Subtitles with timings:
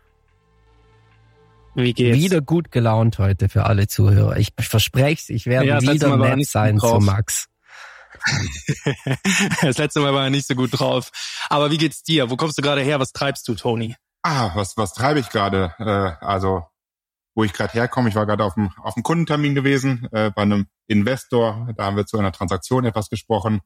[1.74, 2.18] Wie geht's?
[2.18, 4.36] Wieder gut gelaunt heute für alle Zuhörer.
[4.36, 7.04] Ich verspreche es, ich werde Ja, wieder er nett sein gut zu drauf.
[7.04, 7.46] Max.
[9.60, 11.10] Das letzte Mal war er nicht so gut drauf.
[11.50, 12.30] Aber wie geht's dir?
[12.30, 13.00] Wo kommst du gerade her?
[13.00, 13.96] Was treibst du, Tony?
[14.22, 15.74] Ah, was, was treibe ich gerade?
[15.78, 16.64] Äh, also,
[17.34, 20.66] wo ich gerade herkomme, ich war gerade auf dem, auf Kundentermin gewesen, äh, bei einem
[20.86, 21.68] Investor.
[21.76, 23.60] Da haben wir zu einer Transaktion etwas gesprochen.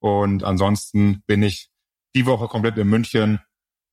[0.00, 1.70] Und ansonsten bin ich
[2.14, 3.40] die Woche komplett in München.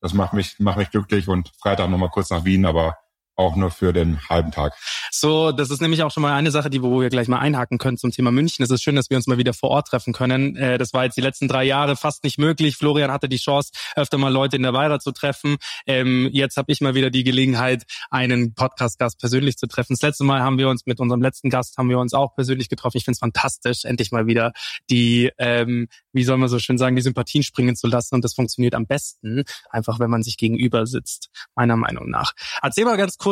[0.01, 2.97] Das macht mich, macht mich glücklich und Freitag nochmal kurz nach Wien, aber
[3.39, 4.73] auch nur für den halben Tag.
[5.11, 7.77] So, das ist nämlich auch schon mal eine Sache, die wo wir gleich mal einhaken
[7.77, 8.63] können zum Thema München.
[8.63, 10.55] Es ist schön, dass wir uns mal wieder vor Ort treffen können.
[10.55, 12.75] Äh, Das war jetzt die letzten drei Jahre fast nicht möglich.
[12.75, 15.57] Florian hatte die Chance, öfter mal Leute in der Weira zu treffen.
[15.87, 19.93] Ähm, Jetzt habe ich mal wieder die Gelegenheit, einen Podcast-Gast persönlich zu treffen.
[19.93, 22.67] Das letzte Mal haben wir uns mit unserem letzten Gast haben wir uns auch persönlich
[22.67, 22.97] getroffen.
[22.97, 24.51] Ich finde es fantastisch, endlich mal wieder
[24.89, 28.15] die, ähm, wie soll man so schön sagen, die Sympathien springen zu lassen.
[28.15, 32.33] Und das funktioniert am besten, einfach wenn man sich gegenüber sitzt, meiner Meinung nach.
[32.61, 33.28] Erzähl mal ganz kurz,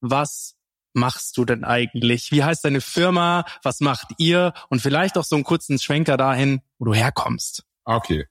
[0.00, 0.54] was
[0.94, 2.32] machst du denn eigentlich?
[2.32, 3.44] Wie heißt deine Firma?
[3.62, 4.52] Was macht ihr?
[4.68, 7.64] Und vielleicht auch so einen kurzen Schwenker dahin, wo du herkommst.
[7.84, 8.26] Okay,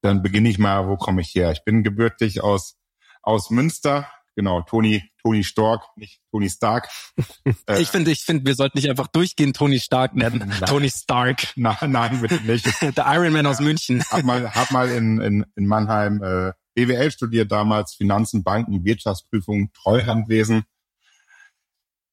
[0.00, 1.52] dann beginne ich mal, wo komme ich her?
[1.52, 2.76] Ich bin gebürtig aus,
[3.22, 4.10] aus Münster.
[4.36, 6.88] Genau, Toni, Toni Stork, nicht Toni Stark.
[7.66, 10.38] Äh, Ich finde, ich finde, wir sollten nicht einfach durchgehend Tony Stark nennen.
[10.48, 10.60] Nein.
[10.68, 11.48] Tony Stark.
[11.56, 12.66] Nein, nein, bitte nicht.
[12.96, 14.02] Der Iron Man aus München.
[14.04, 19.72] hab mal, hab mal in, in, in Mannheim äh, BWL studiert damals, Finanzen, Banken, Wirtschaftsprüfung,
[19.72, 20.62] Treuhandwesen.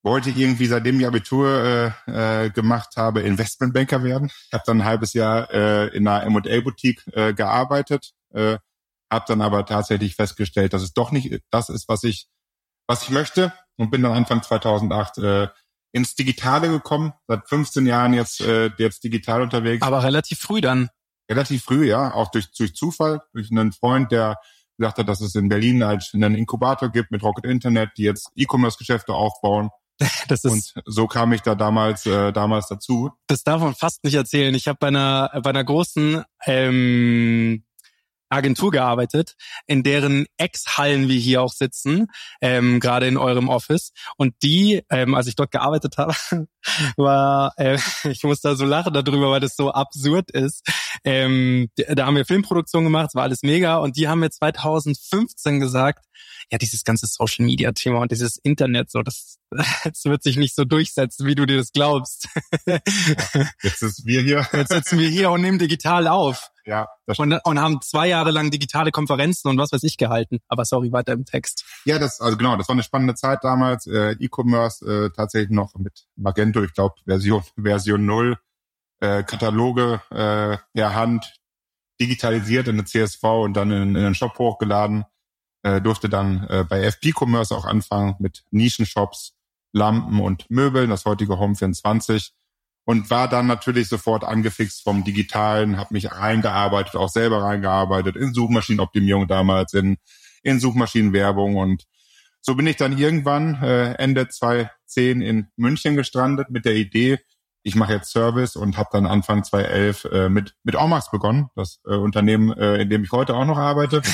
[0.02, 4.32] Wollte irgendwie, seitdem ich Abitur äh, äh, gemacht habe, Investmentbanker werden.
[4.52, 8.58] Habe dann ein halbes Jahr äh, in einer M&A-Boutique äh, gearbeitet, äh,
[9.12, 12.28] habe dann aber tatsächlich festgestellt, dass es doch nicht das ist, was ich,
[12.88, 15.48] was ich möchte und bin dann Anfang 2008 äh,
[15.92, 17.14] ins Digitale gekommen.
[17.28, 20.90] Seit 15 Jahren jetzt äh, jetzt digital unterwegs Aber relativ früh dann.
[21.30, 24.38] relativ früh, ja, auch durch, durch Zufall, durch einen Freund, der
[24.78, 28.30] gesagt hat, dass es in Berlin halt einen Inkubator gibt mit Rocket Internet, die jetzt
[28.36, 29.70] E-Commerce-Geschäfte aufbauen.
[30.28, 33.12] Das ist, Und so kam ich da damals, äh, damals dazu.
[33.28, 34.54] das darf man fast nicht erzählen.
[34.54, 37.64] Ich habe bei einer, bei einer großen ähm,
[38.30, 39.36] Agentur gearbeitet,
[39.68, 42.08] in deren Ex-Hallen wir hier auch sitzen,
[42.42, 43.92] ähm, gerade in eurem Office.
[44.18, 46.16] Und die, ähm, als ich dort gearbeitet habe,
[46.98, 47.78] war, äh,
[48.10, 50.68] ich muss da so lachen darüber, weil das so absurd ist.
[51.04, 53.78] Ähm, da haben wir Filmproduktion gemacht, es war alles mega.
[53.78, 56.06] Und die haben mir 2015 gesagt,
[56.52, 59.40] ja, dieses ganze Social Media Thema und dieses Internet, so, das,
[59.84, 62.28] das wird sich nicht so durchsetzen, wie du dir das glaubst.
[63.62, 64.48] Jetzt ist wir hier.
[64.54, 68.32] Jetzt sitzen wir hier und nehmen digital auf Ja, das, und, und haben zwei Jahre
[68.32, 70.40] lang digitale Konferenzen und was weiß ich gehalten.
[70.48, 71.66] Aber sorry, weiter im Text.
[71.86, 73.88] ja, das, also genau, das war eine spannende Zeit damals.
[73.88, 78.38] Äh, E-Commerce äh, tatsächlich noch mit Magento, ich glaube Version Version 0,
[79.00, 81.40] äh, Kataloge äh, per Hand
[82.00, 85.06] digitalisiert in eine CSV und dann in, in den Shop hochgeladen.
[85.66, 89.34] Äh, durfte dann äh, bei FP Commerce auch anfangen mit Nischenshops,
[89.72, 92.34] Lampen und Möbeln, das heutige Home 24
[92.84, 98.32] und war dann natürlich sofort angefixt vom Digitalen, habe mich reingearbeitet, auch selber reingearbeitet in
[98.32, 99.98] Suchmaschinenoptimierung damals, in,
[100.44, 101.86] in Suchmaschinenwerbung und
[102.42, 107.18] so bin ich dann irgendwann äh, Ende 2010 in München gestrandet mit der Idee,
[107.64, 111.80] ich mache jetzt Service und habe dann Anfang 2011 äh, mit mit Omax begonnen, das
[111.88, 114.04] äh, Unternehmen, äh, in dem ich heute auch noch arbeite.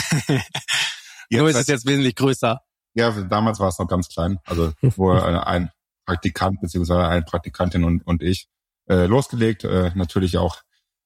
[1.39, 2.61] Nur ist Jetzt- es jetzt wesentlich größer.
[2.93, 4.39] ja, damals war es noch ganz klein.
[4.45, 5.71] Also wo äh, ein
[6.05, 8.47] Praktikant beziehungsweise eine Praktikantin und, und ich
[8.89, 9.63] äh, losgelegt.
[9.63, 10.57] Äh, natürlich auch,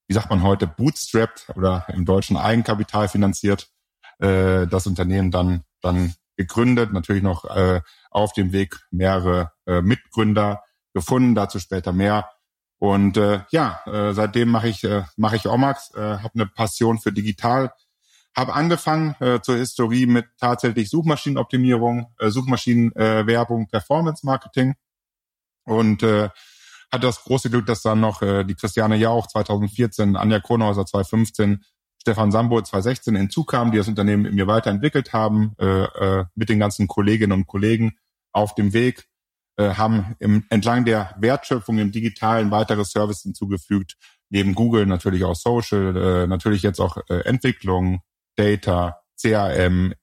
[0.08, 3.70] wie sagt man heute, bootstrapped oder im Deutschen Eigenkapital finanziert.
[4.20, 10.64] Äh, das Unternehmen dann dann gegründet, natürlich noch äh, auf dem Weg mehrere äh, Mitgründer
[10.94, 12.30] gefunden, dazu später mehr.
[12.80, 16.98] Und äh, ja, äh, seitdem mache ich äh, mache ich Omax, äh, habe eine Passion
[17.00, 17.72] für digital,
[18.36, 24.76] habe angefangen äh, zur Historie mit tatsächlich Suchmaschinenoptimierung, äh, Suchmaschinenwerbung, äh, Performance Marketing
[25.66, 26.30] und äh,
[26.92, 31.64] hat das große Glück, dass dann noch äh, die Christiane Jauch 2014, Anja Kronhauser 2015,
[32.02, 36.88] Stefan Sambo 2016 hinzukamen, die das Unternehmen mir weiterentwickelt haben, äh, äh, mit den ganzen
[36.88, 37.98] Kolleginnen und Kollegen
[38.32, 39.08] auf dem Weg,
[39.58, 43.98] äh, haben im, entlang der Wertschöpfung im Digitalen weitere Services hinzugefügt,
[44.30, 48.02] neben Google natürlich auch Social, äh, natürlich jetzt auch äh, Entwicklung,
[48.36, 49.94] Data, CRM,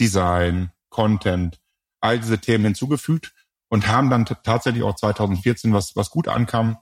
[0.00, 1.60] Design, Content,
[2.00, 3.32] all diese Themen hinzugefügt
[3.68, 6.78] und haben dann tatsächlich auch 2014, was, was gut ankam,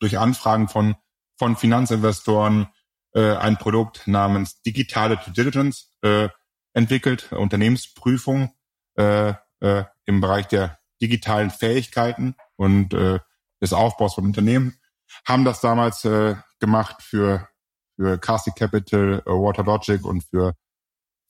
[0.00, 0.96] durch Anfragen von,
[1.36, 2.68] von Finanzinvestoren
[3.14, 6.28] äh, ein Produkt namens digitale Due Diligence äh,
[6.72, 8.52] entwickelt, Unternehmensprüfung
[8.96, 13.18] äh, äh, im Bereich der digitalen Fähigkeiten und äh,
[13.60, 14.78] des Aufbaus von Unternehmen.
[15.26, 17.48] Haben das damals äh, gemacht für,
[17.96, 20.54] für Cassie Capital, äh, Waterlogic und für,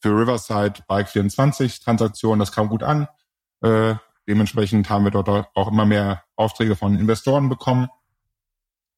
[0.00, 2.40] für Riverside Bike 24 Transaktionen.
[2.40, 3.08] Das kam gut an.
[3.62, 3.94] Äh,
[4.28, 7.88] Dementsprechend haben wir dort auch immer mehr Aufträge von Investoren bekommen.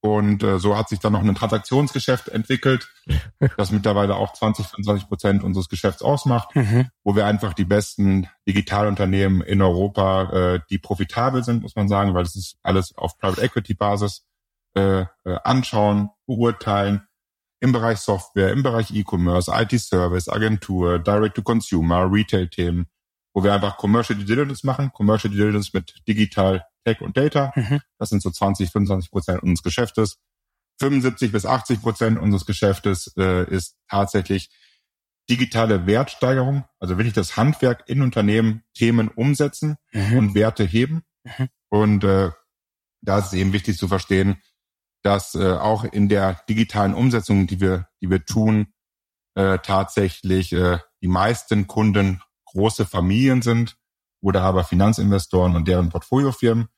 [0.00, 2.88] Und äh, so hat sich dann noch ein Transaktionsgeschäft entwickelt,
[3.56, 6.88] das mittlerweile auch 20, 25 Prozent unseres Geschäfts ausmacht, mhm.
[7.03, 12.14] wo wir einfach die besten Digitalunternehmen in Europa, äh, die profitabel sind, muss man sagen,
[12.14, 14.25] weil es ist alles auf Private Equity Basis,
[14.75, 15.06] äh, äh,
[15.43, 17.07] anschauen, beurteilen,
[17.60, 22.87] im Bereich Software, im Bereich E-Commerce, IT-Service, Agentur, Direct-to-Consumer, Retail-Themen
[23.38, 27.52] wo wir einfach Commercial Due Diligence machen, Commercial Due Diligence mit Digital, Tech und Data.
[27.55, 27.81] Mhm.
[27.96, 30.19] Das sind so 20, 25 Prozent unseres Geschäftes.
[30.81, 34.50] 75 bis 80 Prozent unseres Geschäftes äh, ist tatsächlich
[35.31, 40.19] digitale Wertsteigerung, also wirklich das Handwerk in Unternehmen Themen umsetzen mhm.
[40.19, 41.02] und Werte heben.
[41.22, 41.49] Mhm.
[41.69, 42.31] Und äh,
[43.02, 44.43] da ist es eben wichtig zu verstehen,
[45.03, 48.73] dass äh, auch in der digitalen Umsetzung, die wir, die wir tun,
[49.35, 53.77] äh, tatsächlich äh, die meisten Kunden große Familien sind
[54.21, 56.69] oder aber Finanzinvestoren und deren Portfoliofirmen,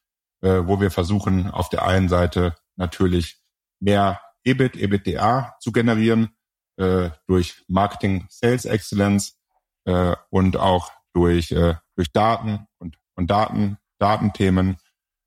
[0.42, 3.40] äh, wo wir versuchen, auf der einen Seite natürlich
[3.80, 6.30] mehr EBIT, EBITDA zu generieren
[6.76, 9.38] äh, durch Marketing, Sales Excellence
[9.84, 14.76] äh, und auch durch, äh, durch Daten und, und Daten, Datenthemen.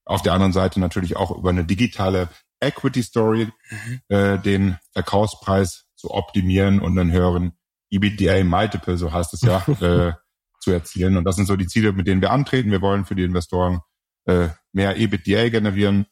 [0.06, 2.30] Auf der anderen Seite natürlich auch über eine digitale
[2.66, 4.00] Equity Story mhm.
[4.10, 7.54] äh, den Verkaufspreis zu optimieren und einen höheren
[7.90, 10.14] EBITDA Multiple, so heißt es ja, äh,
[10.60, 11.18] zu erzielen.
[11.18, 12.72] Und das sind so die Ziele, mit denen wir antreten.
[12.72, 13.82] Wir wollen für die Investoren
[14.26, 16.08] äh, mehr EBITDA generieren,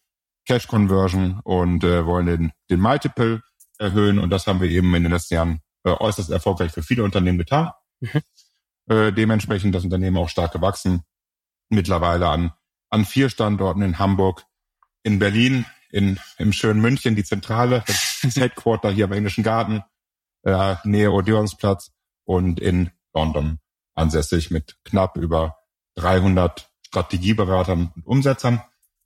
[0.45, 3.41] Cash Conversion und äh, wollen den, den Multiple
[3.79, 4.19] erhöhen.
[4.19, 7.37] Und das haben wir eben in den letzten Jahren äh, äußerst erfolgreich für viele Unternehmen
[7.37, 7.71] getan.
[7.99, 8.21] Mhm.
[8.89, 11.03] Äh, dementsprechend das Unternehmen auch stark gewachsen.
[11.69, 12.51] Mittlerweile an,
[12.89, 14.43] an vier Standorten in Hamburg,
[15.03, 19.83] in Berlin, in, im schönen München, die Zentrale, das Headquarter hier am Englischen Garten,
[20.43, 21.91] äh, Nähe Odeonsplatz
[22.25, 23.59] und in London
[23.93, 25.57] ansässig mit knapp über
[25.95, 28.61] 300 Strategieberatern und Umsetzern.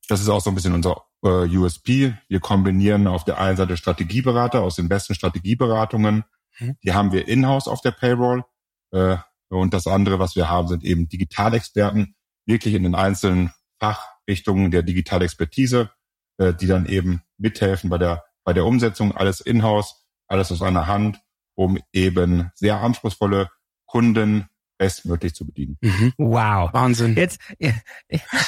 [0.07, 2.13] Das ist auch so ein bisschen unser äh, USP.
[2.27, 6.23] Wir kombinieren auf der einen Seite Strategieberater aus den besten Strategieberatungen.
[6.59, 6.77] Mhm.
[6.83, 8.43] Die haben wir in-house auf der Payroll.
[8.91, 9.17] Äh,
[9.49, 12.15] und das andere, was wir haben, sind eben Digitalexperten,
[12.45, 15.91] wirklich in den einzelnen Fachrichtungen der Digitalexpertise,
[16.37, 19.15] äh, die dann eben mithelfen bei der, bei der Umsetzung.
[19.15, 21.19] Alles in-house, alles aus einer Hand,
[21.55, 23.49] um eben sehr anspruchsvolle
[23.85, 25.77] Kunden bestmöglich zu bedienen.
[25.81, 26.13] Mhm.
[26.17, 26.73] Wow.
[26.73, 27.15] Wahnsinn.
[27.15, 27.39] Jetzt,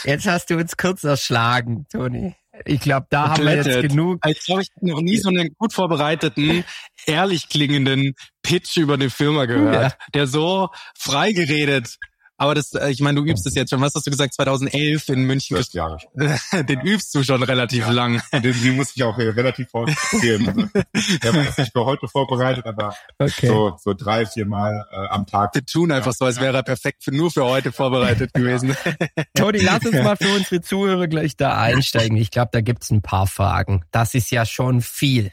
[0.03, 2.35] jetzt hast du uns kurz erschlagen, Toni.
[2.65, 4.19] Ich glaube, da haben wir jetzt genug.
[4.25, 6.63] Ich glaube, ich habe noch nie so einen gut vorbereiteten,
[7.05, 9.97] ehrlich klingenden Pitch über eine Firma gehört, ja.
[10.13, 11.97] der so frei geredet
[12.37, 13.81] aber das, äh, ich meine, du übst es jetzt schon.
[13.81, 14.33] Was hast du gesagt?
[14.35, 15.55] 2011 in München.
[15.57, 15.97] Zwölf Jahre.
[16.69, 17.91] Den übst du schon relativ ja.
[17.91, 18.21] lang.
[18.31, 20.71] Den, den muss ich auch relativ vorgeben.
[20.93, 23.47] ich habe nicht für heute vorbereitet, aber okay.
[23.47, 25.55] so, so drei, vier Mal äh, am Tag.
[25.55, 28.75] Wir tun einfach so, als wäre er perfekt für, nur für heute vorbereitet gewesen.
[29.33, 32.17] Toni, lass uns mal für unsere Zuhörer gleich da einsteigen.
[32.17, 33.83] Ich glaube, da gibt's ein paar Fragen.
[33.91, 35.31] Das ist ja schon viel.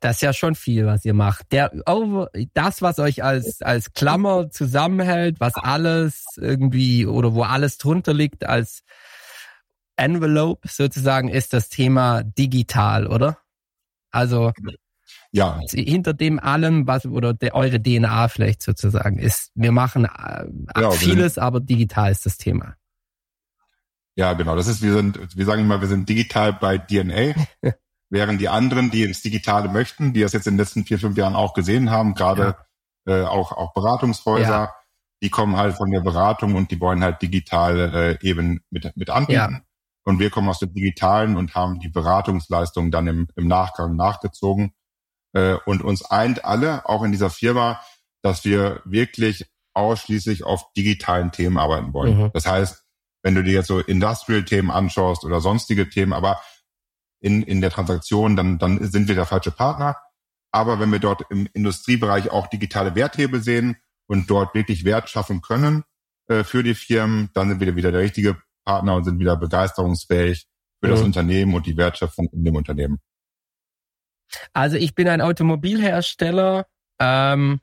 [0.00, 1.52] Das ist ja schon viel, was ihr macht.
[1.52, 7.78] Der, oh, das, was euch als, als Klammer zusammenhält, was alles irgendwie oder wo alles
[7.78, 8.82] drunter liegt als
[9.96, 13.38] Envelope sozusagen, ist das Thema digital, oder?
[14.10, 14.52] Also,
[15.30, 15.60] ja.
[15.70, 20.90] Hinter dem allem, was, oder der, eure DNA vielleicht sozusagen ist, wir machen äh, ja,
[20.90, 22.76] vieles, aber digital ist das Thema.
[24.14, 24.56] Ja, genau.
[24.56, 27.34] Das ist, wir sind, wir sagen immer, wir sind digital bei DNA.
[28.10, 31.16] während die anderen, die ins Digitale möchten, die das jetzt in den letzten vier, fünf
[31.16, 32.56] Jahren auch gesehen haben, gerade
[33.06, 33.22] ja.
[33.22, 34.74] äh, auch, auch Beratungshäuser, ja.
[35.22, 39.10] die kommen halt von der Beratung und die wollen halt digital äh, eben mit, mit
[39.10, 39.32] anbieten.
[39.54, 39.60] Ja.
[40.04, 44.72] Und wir kommen aus dem Digitalen und haben die Beratungsleistung dann im, im Nachgang nachgezogen.
[45.32, 47.80] Äh, und uns eint alle, auch in dieser Firma,
[48.22, 52.18] dass wir wirklich ausschließlich auf digitalen Themen arbeiten wollen.
[52.18, 52.30] Mhm.
[52.32, 52.84] Das heißt,
[53.22, 56.40] wenn du dir jetzt so Industrial-Themen anschaust oder sonstige Themen, aber
[57.20, 59.96] in, in der Transaktion, dann, dann sind wir der falsche Partner.
[60.52, 65.42] Aber wenn wir dort im Industriebereich auch digitale Werthebel sehen und dort wirklich Wert schaffen
[65.42, 65.84] können
[66.28, 70.46] äh, für die Firmen, dann sind wir wieder der richtige Partner und sind wieder begeisterungsfähig
[70.80, 70.90] für mhm.
[70.90, 72.98] das Unternehmen und die Wertschöpfung in dem Unternehmen.
[74.52, 76.66] Also ich bin ein Automobilhersteller
[76.98, 77.60] ähm,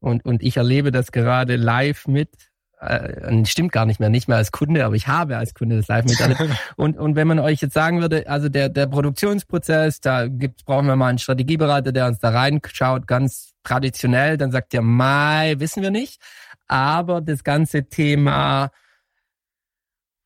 [0.00, 2.51] und, und ich erlebe das gerade live mit.
[2.82, 5.86] Äh, stimmt gar nicht mehr, nicht mehr als Kunde, aber ich habe als Kunde das
[5.86, 6.42] live miterlebt.
[6.76, 10.88] und, und wenn man euch jetzt sagen würde, also der, der Produktionsprozess, da gibt's, brauchen
[10.88, 15.80] wir mal einen Strategieberater, der uns da reinschaut, ganz traditionell, dann sagt ihr, Mai, wissen
[15.80, 16.20] wir nicht.
[16.66, 18.72] Aber das ganze Thema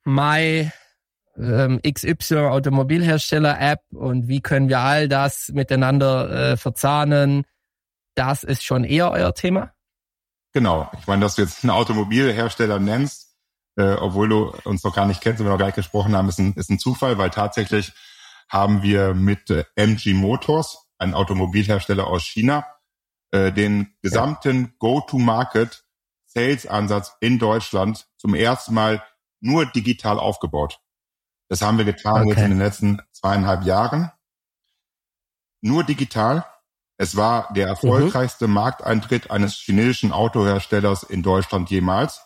[0.04, 0.72] Mai,
[1.36, 7.44] ähm, XY Automobilhersteller App und wie können wir all das miteinander äh, verzahnen,
[8.14, 9.75] das ist schon eher euer Thema?
[10.56, 10.90] Genau.
[10.98, 13.36] Ich meine, dass du jetzt einen Automobilhersteller nennst,
[13.76, 16.30] äh, obwohl du uns noch gar nicht kennst und wir noch gar nicht gesprochen haben,
[16.30, 17.92] ist ein, ist ein Zufall, weil tatsächlich
[18.48, 22.64] haben wir mit äh, MG Motors, ein Automobilhersteller aus China,
[23.32, 24.70] äh, den gesamten ja.
[24.78, 25.84] Go-to-Market
[26.24, 29.04] Sales-Ansatz in Deutschland zum ersten Mal
[29.40, 30.80] nur digital aufgebaut.
[31.50, 32.30] Das haben wir getan okay.
[32.30, 34.10] jetzt in den letzten zweieinhalb Jahren.
[35.60, 36.46] Nur digital
[36.98, 38.54] es war der erfolgreichste mhm.
[38.54, 42.22] Markteintritt eines chinesischen Autoherstellers in Deutschland jemals.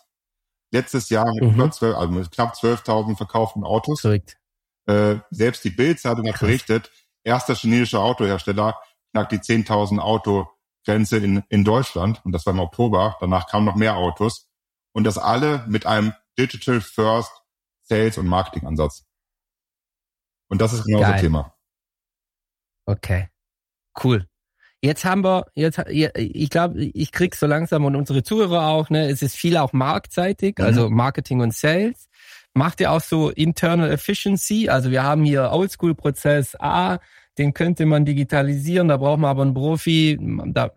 [0.71, 1.55] Letztes Jahr mit, mhm.
[1.55, 4.01] über 12, also mit knapp 12.000 verkauften Autos.
[4.01, 4.37] Korrekt.
[4.85, 6.91] Äh, selbst die Bild-Zeitung hat berichtet,
[7.23, 8.79] erster chinesischer Autohersteller
[9.11, 12.21] knackt die 10.000 Auto-Grenze in, in Deutschland.
[12.23, 13.17] Und das war im Oktober.
[13.19, 14.49] Danach kamen noch mehr Autos.
[14.93, 17.31] Und das alle mit einem Digital First
[17.81, 19.05] Sales und Marketing Ansatz.
[20.47, 21.53] Und das ist genau das Thema.
[22.85, 23.29] Okay.
[24.01, 24.27] Cool.
[24.83, 29.09] Jetzt haben wir, jetzt, ich glaube, ich krieg so langsam und unsere Zuhörer auch, ne,
[29.09, 30.65] es ist viel auch marktseitig, mhm.
[30.65, 32.09] also Marketing und Sales.
[32.53, 34.69] Macht ihr auch so Internal Efficiency?
[34.69, 36.97] Also wir haben hier Oldschool-Prozess A,
[37.37, 40.71] den könnte man digitalisieren, da braucht man aber einen Profi, da,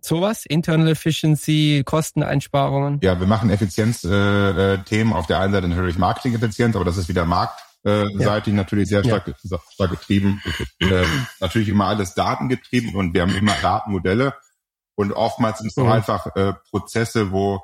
[0.00, 3.00] sowas, Internal Efficiency, Kosteneinsparungen.
[3.02, 7.08] Ja, wir machen Effizienzthemen äh, äh, auf der einen Seite natürlich Marketing-Effizienz, aber das ist
[7.08, 8.18] wieder Markt äh, ja.
[8.18, 9.58] seitig natürlich sehr stark, ja.
[9.72, 10.42] stark getrieben.
[10.80, 11.04] Äh,
[11.40, 14.34] natürlich immer alles datengetrieben und wir haben immer Datenmodelle.
[14.94, 15.90] Und oftmals sind es mhm.
[15.90, 17.62] einfach äh, Prozesse, wo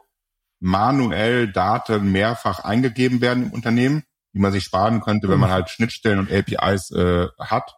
[0.61, 5.55] manuell Daten mehrfach eingegeben werden im Unternehmen, die man sich sparen könnte, wenn man mhm.
[5.55, 7.75] halt Schnittstellen und APIs äh, hat.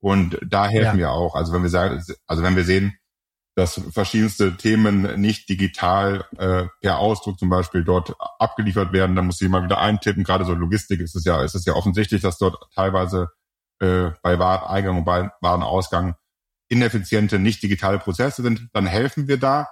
[0.00, 1.08] Und da helfen ja.
[1.08, 1.34] wir auch.
[1.34, 2.98] Also wenn wir sagen, also wenn wir sehen,
[3.54, 9.14] dass verschiedenste Themen nicht digital äh, per Ausdruck zum Beispiel dort abgeliefert werden.
[9.14, 10.24] Dann muss ich mal wieder eintippen.
[10.24, 13.28] Gerade so Logistik ist es ja, ist es ja offensichtlich, dass dort teilweise
[13.78, 16.16] äh, bei Wareneingang und bei Warenausgang
[16.68, 18.68] ineffiziente, nicht digitale Prozesse sind.
[18.72, 19.68] Dann helfen wir da.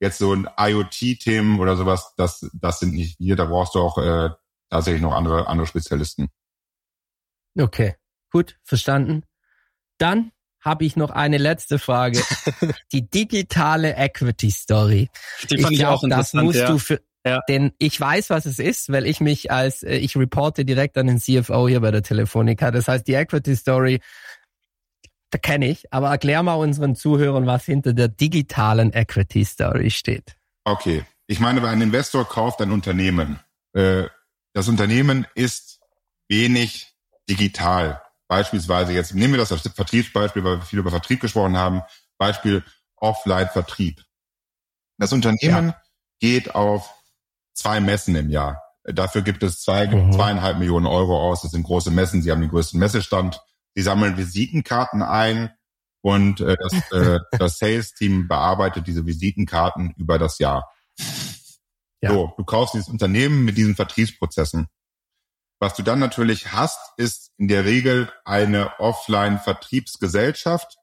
[0.00, 3.36] Jetzt so ein IoT-Themen oder sowas, das, das sind nicht wir.
[3.36, 4.30] Da brauchst du auch äh,
[4.68, 6.28] tatsächlich noch andere, andere Spezialisten.
[7.56, 7.94] Okay,
[8.32, 9.22] gut, verstanden.
[9.98, 12.22] Dann habe ich noch eine letzte Frage.
[12.92, 15.10] die digitale Equity Story.
[15.50, 16.68] Die fand ich, glaub, auch das musst ja.
[16.68, 17.40] du für, ja.
[17.48, 21.08] denn ich weiß, was es ist, weil ich mich als, äh, ich reporte direkt an
[21.08, 22.70] den CFO hier bei der Telefonica.
[22.70, 24.00] Das heißt, die Equity Story,
[25.30, 30.36] da kenne ich, aber erklär mal unseren Zuhörern, was hinter der digitalen Equity Story steht.
[30.64, 31.04] Okay.
[31.26, 33.40] Ich meine, wenn ein Investor kauft ein Unternehmen,
[33.72, 34.04] äh,
[34.52, 35.80] das Unternehmen ist
[36.28, 36.94] wenig
[37.28, 38.01] digital.
[38.32, 41.82] Beispielsweise jetzt nehmen wir das als Vertriebsbeispiel, weil wir viel über Vertrieb gesprochen haben.
[42.16, 42.64] Beispiel
[42.96, 44.02] Offline-Vertrieb.
[44.96, 45.82] Das Unternehmen ja.
[46.18, 46.94] geht auf
[47.52, 48.62] zwei Messen im Jahr.
[48.84, 50.14] Dafür gibt es zwei, mhm.
[50.14, 51.42] zweieinhalb Millionen Euro aus.
[51.42, 52.22] Das sind große Messen.
[52.22, 53.38] Sie haben den größten Messestand.
[53.74, 55.50] Sie sammeln Visitenkarten ein
[56.00, 60.72] und äh, das, äh, das Sales-Team bearbeitet diese Visitenkarten über das Jahr.
[62.00, 62.12] Ja.
[62.12, 64.68] So, du kaufst dieses Unternehmen mit diesen Vertriebsprozessen.
[65.62, 70.76] Was du dann natürlich hast, ist in der Regel eine Offline-Vertriebsgesellschaft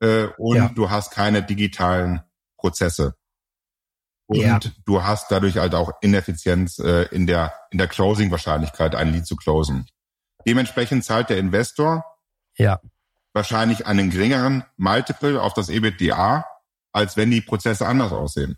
[0.00, 0.70] äh, und ja.
[0.70, 2.22] du hast keine digitalen
[2.56, 3.16] Prozesse.
[4.24, 4.58] Und ja.
[4.86, 9.36] du hast dadurch halt auch Ineffizienz äh, in der in der Closing-Wahrscheinlichkeit, ein Lead zu
[9.36, 9.90] closen.
[10.46, 12.02] Dementsprechend zahlt der Investor
[12.56, 12.80] ja.
[13.34, 16.46] wahrscheinlich einen geringeren Multiple auf das EBITDA,
[16.92, 18.56] als wenn die Prozesse anders aussehen.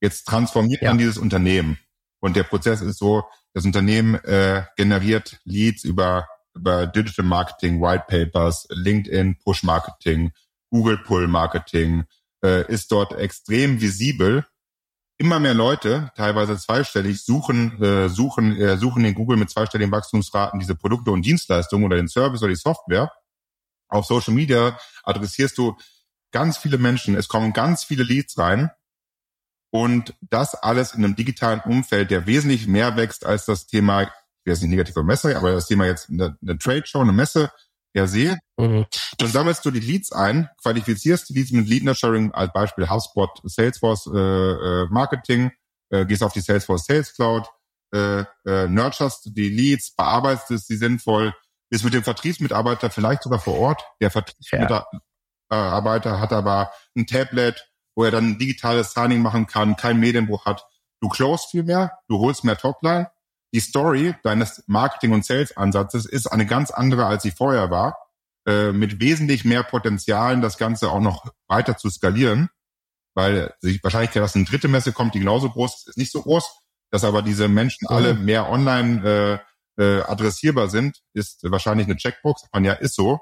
[0.00, 0.88] Jetzt transformiert ja.
[0.88, 1.78] man dieses Unternehmen
[2.18, 3.22] und der Prozess ist so,
[3.54, 10.32] das Unternehmen äh, generiert Leads über, über Digital Marketing, White Papers, LinkedIn, Push Marketing,
[10.70, 12.04] Google Pull Marketing,
[12.44, 14.44] äh, ist dort extrem visibel.
[15.16, 20.58] Immer mehr Leute, teilweise zweistellig, suchen, äh, suchen, äh, suchen in Google mit zweistelligen Wachstumsraten
[20.58, 23.12] diese Produkte und Dienstleistungen oder den Service oder die Software.
[23.88, 25.76] Auf Social Media adressierst du
[26.32, 28.72] ganz viele Menschen, es kommen ganz viele Leads rein
[29.74, 34.08] und das alles in einem digitalen Umfeld, der wesentlich mehr wächst als das Thema, ich
[34.44, 37.50] will jetzt nicht negativ Messe, aber das Thema jetzt eine, eine Trade Show, eine Messe
[37.92, 38.38] per se.
[38.56, 38.86] Mhm.
[39.18, 43.30] Dann sammelst du die Leads ein, qualifizierst die Leads mit Lead Nurturing als Beispiel HubSpot,
[43.42, 45.50] Salesforce äh, äh, Marketing,
[45.90, 47.48] äh, gehst auf die Salesforce Sales Cloud,
[47.92, 51.34] äh, äh, nurturst die Leads, bearbeitest sie sinnvoll,
[51.68, 53.84] bist mit dem Vertriebsmitarbeiter vielleicht sogar vor Ort.
[54.00, 54.90] Der Vertriebsmitarbeiter
[55.50, 56.20] ja.
[56.20, 60.66] hat aber ein Tablet, wo er dann digitales Signing machen kann, kein Medienbruch hat.
[61.00, 63.08] Du closest viel mehr, du holst mehr Topline
[63.54, 67.96] die Story deines Marketing- und Sales-Ansatzes ist eine ganz andere, als sie vorher war,
[68.48, 72.50] äh, mit wesentlich mehr Potenzialen, das Ganze auch noch weiter zu skalieren,
[73.14, 76.22] weil sich wahrscheinlich, dass eine dritte Messe kommt, die genauso groß ist, ist nicht so
[76.22, 76.44] groß,
[76.90, 79.40] dass aber diese Menschen alle mehr online
[79.78, 82.42] äh, äh, adressierbar sind, ist wahrscheinlich eine Checkbox.
[82.52, 83.20] Man ja, ist so.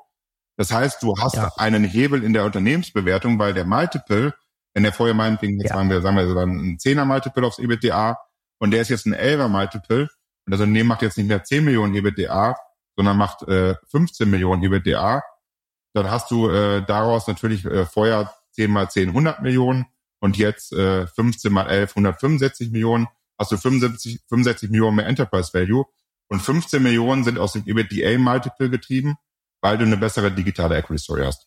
[0.57, 1.52] Das heißt, du hast ja.
[1.59, 4.35] einen Hebel in der Unternehmensbewertung, weil der Multiple,
[4.75, 5.76] wenn der vorher meinetwegen, jetzt ja.
[5.76, 8.19] sagen wir, sagen wir, ein 10er Multiple aufs EBITDA
[8.59, 10.09] und der ist jetzt ein 11er Multiple,
[10.45, 12.57] und das Unternehmen macht jetzt nicht mehr 10 Millionen EBITDA,
[12.97, 15.23] sondern macht äh, 15 Millionen EBITDA,
[15.95, 19.87] dann hast du äh, daraus natürlich äh, vorher 10 mal 10 100 Millionen
[20.21, 25.52] und jetzt äh, 15 mal 11 165 Millionen, hast du 75, 65 Millionen mehr Enterprise
[25.52, 25.85] Value
[26.29, 29.17] und 15 Millionen sind aus dem EBITDA Multiple getrieben,
[29.61, 31.47] weil du eine bessere digitale Equity Story hast.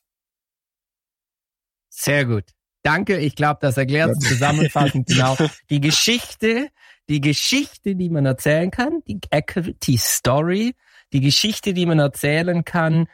[1.90, 2.44] Sehr gut.
[2.86, 5.36] Danke, ich glaube, das erklärt zusammenfassend genau
[5.70, 6.70] die Geschichte
[7.10, 10.76] die Geschichte, die man erzählen kann, die Equity Story,
[11.14, 13.08] die Geschichte, die man erzählen kann,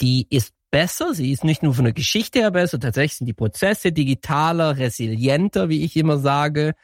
[0.00, 1.14] die ist besser.
[1.14, 5.68] Sie ist nicht nur von der Geschichte her besser, tatsächlich sind die Prozesse digitaler, resilienter,
[5.68, 6.74] wie ich immer sage.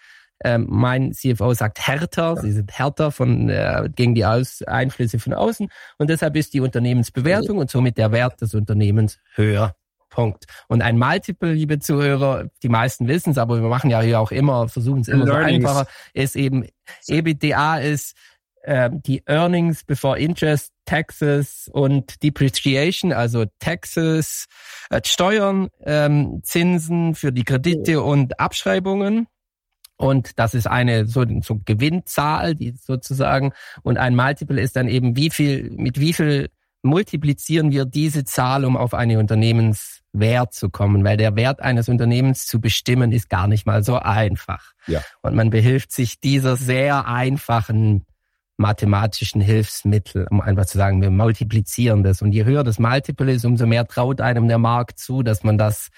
[0.45, 5.33] Ähm, mein CFO sagt härter, sie sind härter von, äh, gegen die Aus Einflüsse von
[5.33, 9.75] außen und deshalb ist die Unternehmensbewertung und somit der Wert des Unternehmens höher.
[10.09, 10.47] Punkt.
[10.69, 14.31] Und ein Multiple, liebe Zuhörer, die meisten wissen es, aber wir machen ja hier auch
[14.31, 15.63] immer, versuchen es immer Learnings.
[15.63, 16.67] so einfacher, ist eben
[17.09, 18.17] EBITDA ist
[18.63, 24.47] äh, die Earnings before Interest, Taxes und Depreciation, also Taxes,
[24.91, 29.29] äh, Steuern, ähm, Zinsen für die Kredite und Abschreibungen.
[29.99, 33.53] Und das ist eine so, so Gewinnzahl, die sozusagen.
[33.83, 36.51] Und ein Multiple ist dann eben wie viel, mit wie viel
[36.87, 42.47] multiplizieren wir diese Zahl, um auf eine Unternehmenswert zu kommen, weil der Wert eines Unternehmens
[42.47, 44.73] zu bestimmen ist gar nicht mal so einfach.
[44.87, 45.03] Ja.
[45.23, 48.07] Und man behilft sich dieser sehr einfachen
[48.57, 52.23] mathematischen Hilfsmittel, um einfach zu sagen, wir multiplizieren das.
[52.23, 55.59] Und je höher das Multiple ist, umso mehr traut einem der Markt zu, dass man
[55.59, 55.89] das,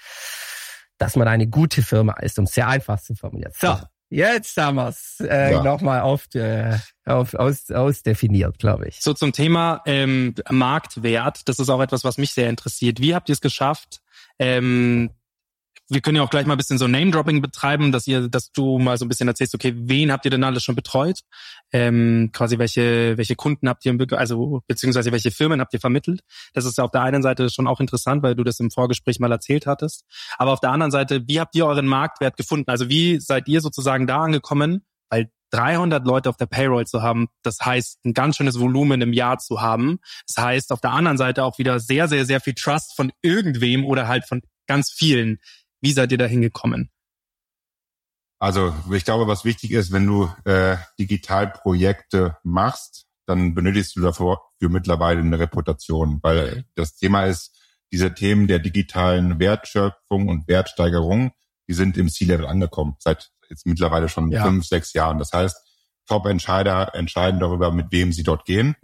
[0.97, 3.53] dass man eine gute Firma ist, um es sehr einfach zu formulieren.
[3.57, 3.77] So,
[4.09, 5.63] Jetzt haben wir es äh, ja.
[5.63, 9.01] nochmal auf, äh, auf, aus, ausdefiniert, glaube ich.
[9.01, 12.99] So zum Thema ähm, Marktwert, das ist auch etwas, was mich sehr interessiert.
[13.01, 14.01] Wie habt ihr es geschafft,
[14.39, 15.11] ähm,
[15.89, 18.77] wir können ja auch gleich mal ein bisschen so Name-Dropping betreiben, dass ihr, dass du
[18.77, 21.21] mal so ein bisschen erzählst, okay, wen habt ihr denn alles schon betreut?
[21.71, 26.21] Ähm, quasi welche, welche Kunden habt ihr, also beziehungsweise welche Firmen habt ihr vermittelt?
[26.53, 29.19] Das ist ja auf der einen Seite schon auch interessant, weil du das im Vorgespräch
[29.19, 30.05] mal erzählt hattest.
[30.37, 32.69] Aber auf der anderen Seite, wie habt ihr euren Marktwert gefunden?
[32.69, 34.83] Also wie seid ihr sozusagen da angekommen?
[35.09, 39.13] Weil 300 Leute auf der Payroll zu haben, das heißt ein ganz schönes Volumen im
[39.13, 39.99] Jahr zu haben.
[40.27, 43.85] Das heißt auf der anderen Seite auch wieder sehr, sehr, sehr viel Trust von irgendwem
[43.85, 45.39] oder halt von ganz vielen.
[45.81, 46.89] Wie seid ihr da hingekommen?
[48.39, 54.39] Also ich glaube, was wichtig ist, wenn du äh, Digitalprojekte machst, dann benötigst du dafür
[54.59, 57.55] für mittlerweile eine Reputation, weil das Thema ist,
[57.91, 61.31] diese Themen der digitalen Wertschöpfung und Wertsteigerung,
[61.67, 64.43] die sind im C-Level angekommen, seit jetzt mittlerweile schon ja.
[64.43, 65.19] fünf, sechs Jahren.
[65.19, 65.57] Das heißt,
[66.07, 68.75] Top-Entscheider entscheiden darüber, mit wem sie dort gehen.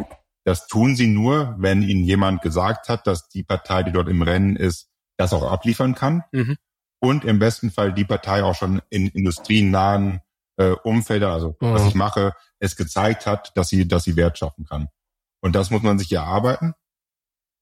[0.44, 4.22] Das tun sie nur, wenn ihnen jemand gesagt hat, dass die Partei, die dort im
[4.22, 6.24] Rennen ist, das auch abliefern kann.
[6.32, 6.58] Mhm
[7.00, 10.22] und im besten Fall die Partei auch schon in industrienahen
[10.58, 11.74] äh, Umfeldern, also mhm.
[11.74, 14.88] was ich mache, es gezeigt hat, dass sie, dass sie Wert schaffen kann.
[15.42, 16.74] Und das muss man sich erarbeiten.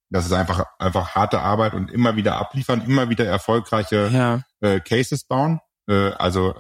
[0.10, 4.44] Das ist einfach, einfach harte Arbeit und immer wieder abliefern, immer wieder erfolgreiche ja.
[4.62, 6.54] äh, Cases bauen, äh, also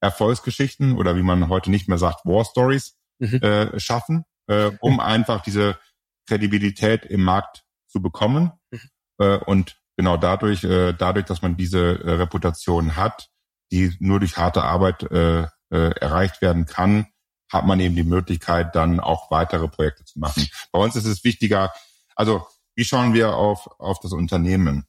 [0.00, 3.40] Erfolgsgeschichten oder wie man heute nicht mehr sagt, War Stories mhm.
[3.42, 5.78] äh, schaffen, äh, um einfach diese
[6.26, 8.52] Kredibilität im Markt zu bekommen.
[8.70, 8.80] Mhm.
[9.18, 13.28] Äh, und genau dadurch, äh, dadurch, dass man diese äh, Reputation hat,
[13.72, 17.06] die nur durch harte Arbeit äh, äh, erreicht werden kann,
[17.50, 20.46] hat man eben die Möglichkeit, dann auch weitere Projekte zu machen.
[20.72, 21.72] Bei uns ist es wichtiger,
[22.14, 24.86] also wie schauen wir auf, auf das Unternehmen?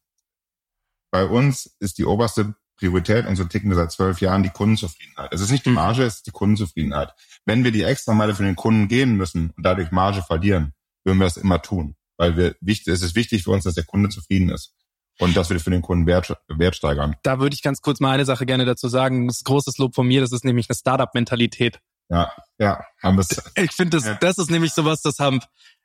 [1.11, 5.33] Bei uns ist die oberste Priorität und so ticken wir seit zwölf Jahren die Kundenzufriedenheit.
[5.33, 7.13] Es ist nicht die Marge, es ist die Kundenzufriedenheit.
[7.45, 11.17] Wenn wir die extra Meile für den Kunden gehen müssen und dadurch Marge verlieren, würden
[11.17, 11.95] wir das immer tun.
[12.17, 14.75] Weil wir, wichtig, es ist wichtig für uns, dass der Kunde zufrieden ist
[15.19, 17.15] und dass wir für den Kunden Wert, Wert steigern.
[17.23, 19.27] Da würde ich ganz kurz mal eine Sache gerne dazu sagen.
[19.27, 21.79] Das ist großes Lob von mir, das ist nämlich eine Startup-Mentalität.
[22.09, 23.25] Ja, ja, haben wir
[23.55, 24.15] Ich finde, das, ja.
[24.15, 25.41] das ist nämlich sowas, das haben,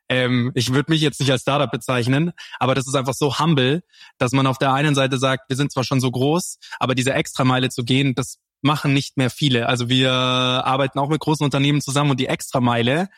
[0.09, 3.83] ähm, ich würde mich jetzt nicht als Startup bezeichnen, aber das ist einfach so humble,
[4.17, 7.13] dass man auf der einen Seite sagt, wir sind zwar schon so groß, aber diese
[7.13, 9.67] Extrameile zu gehen, das machen nicht mehr viele.
[9.67, 13.09] Also wir arbeiten auch mit großen Unternehmen zusammen und die Extrameile,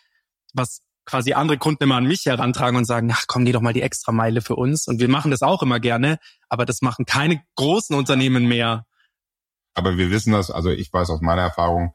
[0.53, 3.73] was quasi andere Kunden immer an mich herantragen und sagen, ach komm, geh doch mal
[3.73, 4.87] die Extrameile für uns.
[4.87, 8.85] Und wir machen das auch immer gerne, aber das machen keine großen Unternehmen mehr.
[9.75, 11.93] Aber wir wissen das, also ich weiß aus meiner Erfahrung,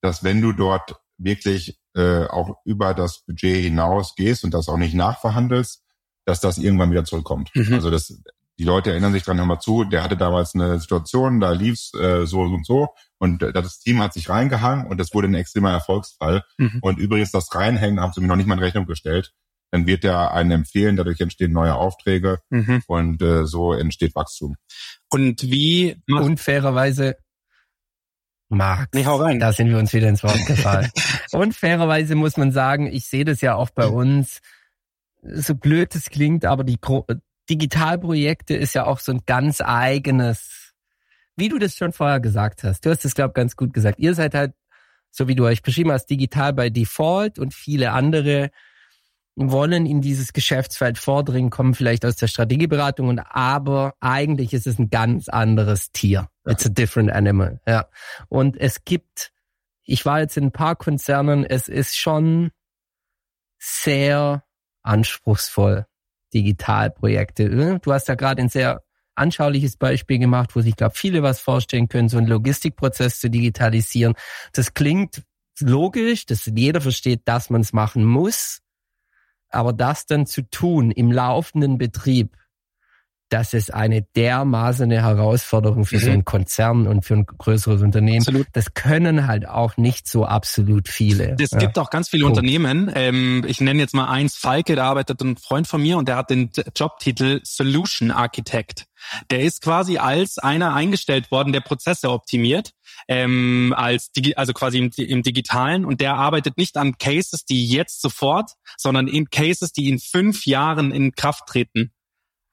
[0.00, 4.76] dass wenn du dort wirklich äh, auch über das Budget hinaus gehst und das auch
[4.76, 5.82] nicht nachverhandelst,
[6.24, 7.50] dass das irgendwann wieder zurückkommt.
[7.54, 7.74] Mhm.
[7.74, 8.22] Also das,
[8.58, 11.92] die Leute erinnern sich dran, hör mal zu, der hatte damals eine Situation, da lief's
[11.94, 15.72] äh, so und so und das Team hat sich reingehangen und das wurde ein extremer
[15.72, 16.44] Erfolgsfall.
[16.56, 16.78] Mhm.
[16.82, 19.32] Und übrigens das Reinhängen haben sie mir noch nicht mal in Rechnung gestellt.
[19.70, 22.82] Dann wird er einen empfehlen, dadurch entstehen neue Aufträge mhm.
[22.86, 24.56] und äh, so entsteht Wachstum.
[25.10, 27.16] Und wie unfairerweise
[28.50, 29.40] Max, nee, hau rein.
[29.40, 30.90] da sind wir uns wieder ins Wort gefallen.
[31.32, 34.40] unfairerweise muss man sagen, ich sehe das ja auch bei uns,
[35.22, 36.78] so blöd es klingt, aber die
[37.50, 40.74] Digitalprojekte ist ja auch so ein ganz eigenes,
[41.36, 42.84] wie du das schon vorher gesagt hast.
[42.84, 43.98] Du hast es, glaube ich, ganz gut gesagt.
[43.98, 44.54] Ihr seid halt,
[45.10, 48.50] so wie du euch beschrieben hast, digital bei Default und viele andere
[49.36, 54.78] wollen in dieses Geschäftsfeld vordringen, kommen vielleicht aus der Strategieberatung und aber eigentlich ist es
[54.78, 56.28] ein ganz anderes Tier.
[56.44, 57.60] It's a different animal.
[57.66, 57.88] Ja.
[58.28, 59.32] Und es gibt,
[59.84, 62.50] ich war jetzt in ein paar Konzernen, es ist schon
[63.58, 64.44] sehr
[64.82, 65.86] anspruchsvoll.
[66.34, 67.78] Digitalprojekte.
[67.82, 68.82] Du hast ja gerade ein sehr
[69.14, 74.14] anschauliches Beispiel gemacht, wo sich, glaube viele was vorstellen können, so einen Logistikprozess zu digitalisieren.
[74.52, 75.22] Das klingt
[75.60, 78.60] logisch, dass jeder versteht, dass man es machen muss.
[79.50, 82.36] Aber das dann zu tun im laufenden Betrieb,
[83.28, 86.00] das ist eine dermaßen eine Herausforderung für mhm.
[86.00, 88.20] so einen Konzern und für ein größeres Unternehmen.
[88.20, 88.46] Absolut.
[88.52, 91.36] Das können halt auch nicht so absolut viele.
[91.38, 91.58] Es ja.
[91.58, 92.38] gibt auch ganz viele Punkt.
[92.38, 92.90] Unternehmen.
[92.94, 96.16] Ähm, ich nenne jetzt mal eins, Falke, da arbeitet ein Freund von mir und der
[96.16, 98.86] hat den Jobtitel Solution Architect.
[99.30, 102.72] Der ist quasi als einer eingestellt worden, der Prozesse optimiert,
[103.06, 107.66] ähm, als Digi also quasi im, im Digitalen und der arbeitet nicht an Cases, die
[107.68, 111.92] jetzt sofort, sondern in Cases, die in fünf Jahren in Kraft treten.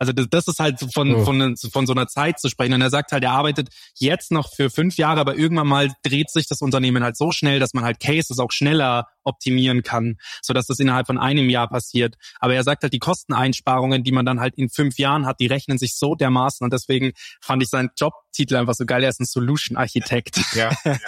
[0.06, 1.26] Also das, das ist halt von, oh.
[1.26, 2.74] von, von so einer Zeit zu sprechen.
[2.74, 6.30] Und er sagt halt, er arbeitet jetzt noch für fünf Jahre, aber irgendwann mal dreht
[6.30, 10.54] sich das Unternehmen halt so schnell, dass man halt Cases auch schneller optimieren kann, so
[10.54, 12.15] dass das innerhalb von einem Jahr passiert.
[12.39, 15.48] Aber er sagt halt, die Kosteneinsparungen, die man dann halt in fünf Jahren hat, die
[15.48, 16.63] rechnen sich so dermaßen.
[16.63, 19.04] Und deswegen fand ich seinen Jobtitel einfach so geil.
[19.04, 20.39] Er ist ein Solution Architekt.
[20.54, 20.98] Ja, ja.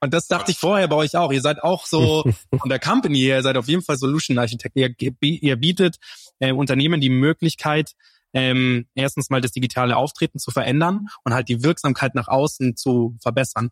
[0.00, 1.32] Und das dachte ich vorher bei euch auch.
[1.32, 2.24] Ihr seid auch so
[2.58, 4.76] von der Company her, ihr seid auf jeden Fall Solution Architekt.
[4.76, 5.96] Ihr, ihr bietet
[6.38, 7.92] äh, Unternehmen die Möglichkeit,
[8.32, 13.16] ähm, erstens mal das digitale Auftreten zu verändern und halt die Wirksamkeit nach außen zu
[13.22, 13.70] verbessern,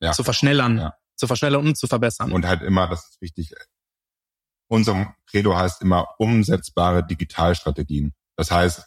[0.00, 0.12] ja.
[0.12, 0.94] zu verschnellern, ja.
[1.16, 2.32] zu verschnellern und zu verbessern.
[2.32, 3.54] Und halt immer, das ist wichtig,
[4.68, 8.14] unser Credo heißt immer umsetzbare Digitalstrategien.
[8.36, 8.86] Das heißt,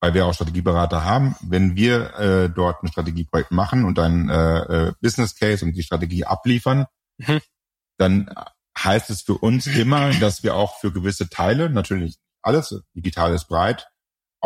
[0.00, 4.88] weil wir auch Strategieberater haben, wenn wir äh, dort ein Strategieprojekt machen und ein äh,
[4.88, 6.86] äh, Business Case und die Strategie abliefern,
[7.18, 7.40] mhm.
[7.98, 8.32] dann
[8.78, 13.46] heißt es für uns immer, dass wir auch für gewisse Teile, natürlich alles, digital ist
[13.46, 13.88] breit,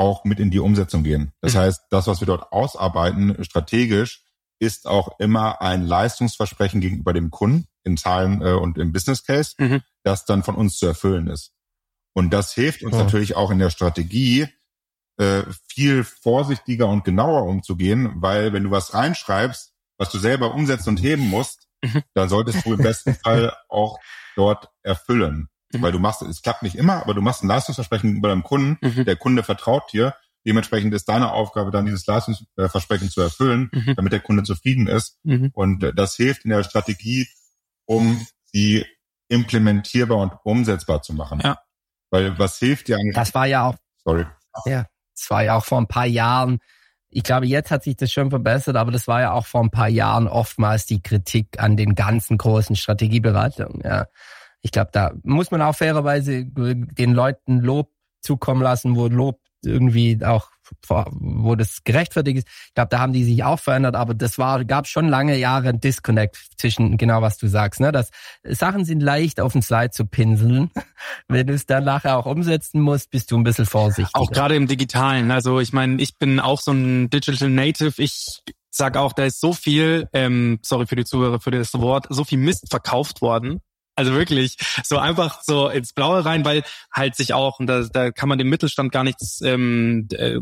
[0.01, 1.33] auch mit in die Umsetzung gehen.
[1.43, 1.59] Das mhm.
[1.59, 4.25] heißt, das, was wir dort ausarbeiten, strategisch,
[4.59, 9.55] ist auch immer ein Leistungsversprechen gegenüber dem Kunden in Zahlen äh, und im Business Case,
[9.59, 9.83] mhm.
[10.03, 11.53] das dann von uns zu erfüllen ist.
[12.15, 12.99] Und das hilft uns oh.
[12.99, 14.49] natürlich auch in der Strategie,
[15.19, 20.91] äh, viel vorsichtiger und genauer umzugehen, weil wenn du was reinschreibst, was du selber umsetzen
[20.91, 22.03] und heben musst, mhm.
[22.15, 23.99] dann solltest du im besten Fall auch
[24.35, 25.49] dort erfüllen.
[25.73, 25.83] Mhm.
[25.83, 28.79] Weil du machst, es klappt nicht immer, aber du machst ein Leistungsversprechen über deinem Kunden.
[28.81, 29.05] Mhm.
[29.05, 30.15] Der Kunde vertraut dir.
[30.47, 33.95] Dementsprechend ist deine Aufgabe dann, dieses Leistungsversprechen zu erfüllen, mhm.
[33.95, 35.19] damit der Kunde zufrieden ist.
[35.23, 35.51] Mhm.
[35.53, 37.29] Und äh, das hilft in der Strategie,
[37.85, 38.87] um sie
[39.29, 41.41] implementierbar und umsetzbar zu machen.
[41.45, 41.59] Ja.
[42.11, 43.15] Weil was hilft dir eigentlich?
[43.15, 43.77] Das war ja auch.
[44.03, 44.27] Sorry.
[44.65, 46.59] Ja, das war ja auch vor ein paar Jahren.
[47.11, 49.71] Ich glaube, jetzt hat sich das schon verbessert, aber das war ja auch vor ein
[49.71, 53.83] paar Jahren oftmals die Kritik an den ganzen großen Strategieberatungen.
[53.85, 54.07] Ja
[54.63, 60.19] ich glaube, da muss man auch fairerweise den Leuten Lob zukommen lassen, wo Lob irgendwie
[60.25, 60.51] auch,
[60.89, 62.49] wo das gerechtfertigt ist.
[62.69, 65.69] Ich glaube, da haben die sich auch verändert, aber das war, gab schon lange Jahre
[65.69, 67.93] ein Disconnect zwischen genau was du sagst, ne?
[67.93, 68.11] Dass
[68.45, 70.71] Sachen sind leicht auf den Slide zu pinseln.
[71.29, 74.15] Wenn du es dann nachher auch umsetzen musst, bist du ein bisschen vorsichtig.
[74.15, 75.31] Auch gerade im Digitalen.
[75.31, 78.01] Also ich meine, ich bin auch so ein Digital Native.
[78.01, 82.07] Ich sag auch, da ist so viel, ähm, sorry für die Zuhörer für das Wort,
[82.09, 83.61] so viel Mist verkauft worden
[84.01, 88.11] also wirklich so einfach so ins Blaue rein, weil halt sich auch, und da, da
[88.11, 90.39] kann man dem Mittelstand gar nichts, ähm, äh,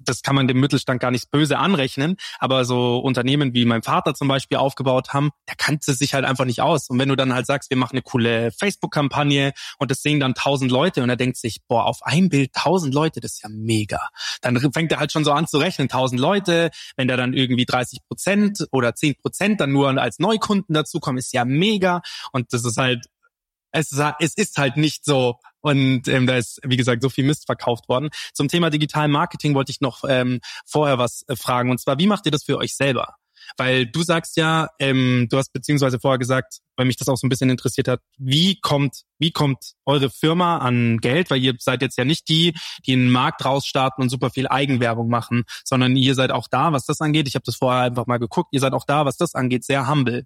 [0.00, 4.14] das kann man dem Mittelstand gar nichts böse anrechnen, aber so Unternehmen wie mein Vater
[4.14, 6.90] zum Beispiel aufgebaut haben, der kannte sich halt einfach nicht aus.
[6.90, 10.34] Und wenn du dann halt sagst, wir machen eine coole Facebook-Kampagne und das sehen dann
[10.34, 13.48] tausend Leute und er denkt sich, boah, auf ein Bild tausend Leute, das ist ja
[13.48, 14.00] mega.
[14.42, 17.66] Dann fängt er halt schon so an zu rechnen, tausend Leute, wenn da dann irgendwie
[17.66, 22.02] 30 Prozent oder 10 Prozent dann nur als Neukunden dazukommen, ist ja mega.
[22.32, 23.06] Und das ist halt,
[23.72, 25.36] es, es ist halt nicht so.
[25.60, 28.08] Und ähm, da ist, wie gesagt, so viel Mist verkauft worden.
[28.32, 31.70] Zum Thema Digital Marketing wollte ich noch ähm, vorher was äh, fragen.
[31.70, 33.14] Und zwar, wie macht ihr das für euch selber?
[33.56, 37.26] Weil du sagst ja, ähm, du hast beziehungsweise vorher gesagt, weil mich das auch so
[37.26, 41.30] ein bisschen interessiert hat, wie kommt, wie kommt eure Firma an Geld?
[41.30, 42.54] Weil ihr seid jetzt ja nicht die,
[42.86, 46.72] die in den Markt rausstarten und super viel Eigenwerbung machen, sondern ihr seid auch da,
[46.72, 47.28] was das angeht.
[47.28, 48.50] Ich habe das vorher einfach mal geguckt.
[48.52, 50.24] Ihr seid auch da, was das angeht, sehr humble.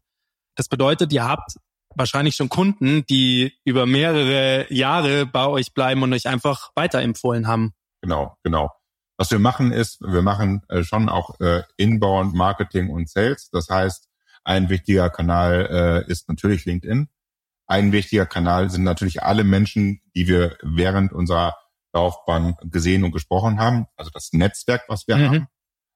[0.57, 1.57] Das bedeutet, ihr habt
[1.97, 7.73] wahrscheinlich schon Kunden, die über mehrere Jahre bei euch bleiben und euch einfach weiterempfohlen haben.
[8.03, 8.71] Genau, genau.
[9.17, 13.49] Was wir machen ist, wir machen äh, schon auch äh, Inbound Marketing und Sales.
[13.51, 14.09] Das heißt,
[14.45, 17.09] ein wichtiger Kanal äh, ist natürlich LinkedIn.
[17.67, 21.57] Ein wichtiger Kanal sind natürlich alle Menschen, die wir während unserer
[21.95, 23.87] Laufbahn gesehen und gesprochen haben.
[23.97, 25.29] Also das Netzwerk, was wir mhm.
[25.29, 25.49] haben.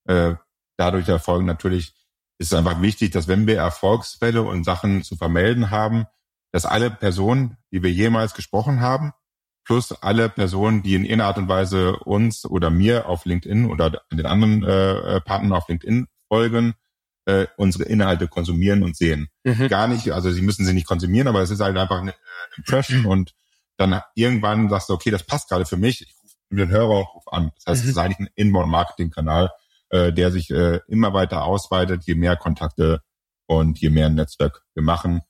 [0.06, 0.34] Äh,
[0.76, 1.92] dadurch erfolgen natürlich
[2.38, 6.06] ist es einfach wichtig, dass wenn wir Erfolgsfälle und Sachen zu vermelden haben,
[6.52, 9.12] dass alle Personen, die wir jemals gesprochen haben,
[9.64, 14.00] plus alle Personen, die in irgendeiner Art und Weise uns oder mir auf LinkedIn oder
[14.10, 16.74] den anderen äh, äh, Partnern auf LinkedIn folgen,
[17.26, 19.28] äh, unsere Inhalte konsumieren und sehen.
[19.44, 19.68] Mhm.
[19.68, 22.14] Gar nicht, also sie müssen sie nicht konsumieren, aber es ist halt einfach eine äh,
[22.56, 23.34] Impression und
[23.76, 27.28] dann irgendwann sagst du, okay, das passt gerade für mich, ich rufe den Hörer ruf
[27.28, 27.52] an.
[27.56, 27.90] Das heißt, mhm.
[27.90, 29.50] es ist eigentlich ein Inbound-Marketing-Kanal,
[29.90, 33.00] äh, der sich äh, immer weiter ausweitet, je mehr Kontakte
[33.46, 35.22] und je mehr Netzwerk wir machen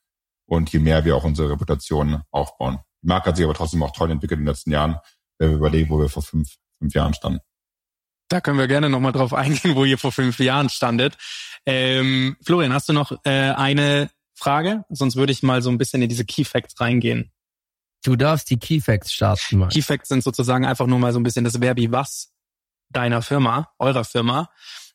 [0.47, 2.79] und je mehr wir auch unsere Reputation aufbauen.
[3.03, 4.97] Die Marke hat sich aber trotzdem auch toll entwickelt in den letzten Jahren,
[5.39, 7.41] wenn wir überlegen, wo wir vor fünf, fünf Jahren standen.
[8.29, 11.17] Da können wir gerne nochmal drauf eingehen, wo ihr vor fünf Jahren standet.
[11.65, 14.85] Ähm, Florian, hast du noch äh, eine Frage?
[14.91, 17.31] Sonst würde ich mal so ein bisschen in diese Key Facts reingehen.
[18.05, 19.59] Du darfst die Key Facts starten.
[19.59, 19.69] Mal.
[19.69, 22.33] Key Facts sind sozusagen einfach nur mal so ein bisschen das Wer wie was
[22.91, 24.51] deiner Firma, eurer Firma.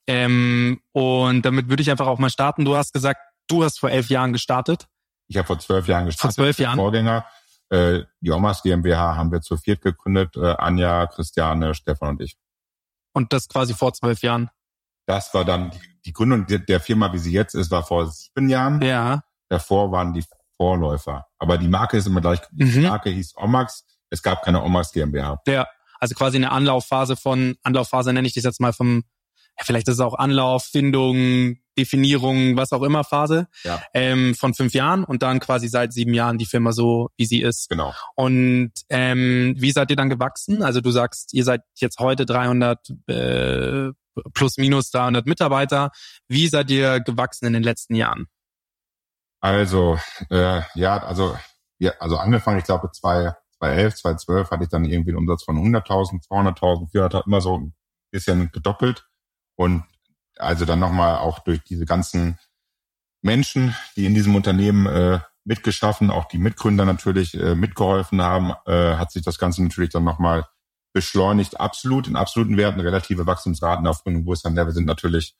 [0.08, 2.65] Ähm, und damit würde ich einfach auch mal starten.
[2.65, 4.88] Du hast gesagt, du hast vor elf Jahren gestartet.
[5.27, 6.36] Ich habe vor zwölf Jahren gestartet.
[6.36, 6.75] Vor zwölf Jahren.
[6.77, 7.25] Vorgänger.
[7.69, 10.36] Äh, die Omas GmbH haben wir zu viert gegründet.
[10.36, 12.38] Äh, Anja, Christiane, Stefan und ich.
[13.13, 14.49] Und das quasi vor zwölf Jahren?
[15.06, 18.49] Das war dann die, die Gründung der Firma, wie sie jetzt ist, war vor sieben
[18.49, 18.82] Jahren.
[18.82, 19.23] Ja.
[19.49, 20.23] Davor waren die
[20.58, 21.25] Vorläufer.
[21.38, 22.39] Aber die Marke ist immer gleich.
[22.51, 22.84] Die mhm.
[22.84, 23.86] Marke hieß Omax.
[24.10, 25.41] Es gab keine Omax GmbH.
[25.47, 25.67] Ja.
[26.03, 29.05] Also quasi eine Anlaufphase von, Anlaufphase nenne ich das jetzt mal vom,
[29.57, 33.81] ja, vielleicht ist es auch Anlauf, Findung, Definierung, was auch immer Phase ja.
[33.93, 37.41] ähm, von fünf Jahren und dann quasi seit sieben Jahren die Firma so, wie sie
[37.41, 37.69] ist.
[37.69, 37.93] Genau.
[38.15, 40.61] Und ähm, wie seid ihr dann gewachsen?
[40.61, 43.91] Also du sagst, ihr seid jetzt heute 300 äh,
[44.33, 45.91] plus minus 300 Mitarbeiter.
[46.27, 48.27] Wie seid ihr gewachsen in den letzten Jahren?
[49.39, 49.97] Also
[50.29, 51.37] äh, ja, also
[51.79, 55.57] ja, also angefangen, ich glaube zwei 2011, 2012 hatte ich dann irgendwie einen Umsatz von
[55.57, 57.73] 100.000, 200.000, 400.000, immer so ein
[58.11, 59.07] bisschen gedoppelt.
[59.55, 59.83] Und
[60.37, 62.39] also dann nochmal auch durch diese ganzen
[63.21, 68.95] Menschen, die in diesem Unternehmen äh, mitgeschaffen, auch die Mitgründer natürlich äh, mitgeholfen haben, äh,
[68.95, 70.45] hat sich das Ganze natürlich dann nochmal
[70.93, 71.59] beschleunigt.
[71.59, 75.35] Absolut, in absoluten Werten relative Wachstumsraten auf einem größeren Level sind natürlich,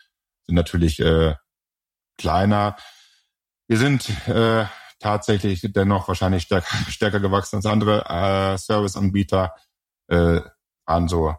[0.46, 1.36] sind natürlich äh,
[2.18, 2.76] kleiner.
[3.68, 4.66] Wir sind äh,
[5.04, 9.54] tatsächlich dennoch wahrscheinlich stärker, stärker gewachsen als andere äh, Serviceanbieter.
[10.08, 10.42] Äh,
[10.86, 11.36] an so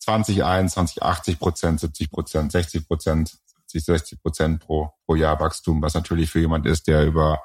[0.00, 5.82] 20, 21, 80 Prozent, 70 Prozent, 60 Prozent, 70, 60 Prozent pro, pro Jahr Wachstum,
[5.82, 7.42] was natürlich für jemand ist, der über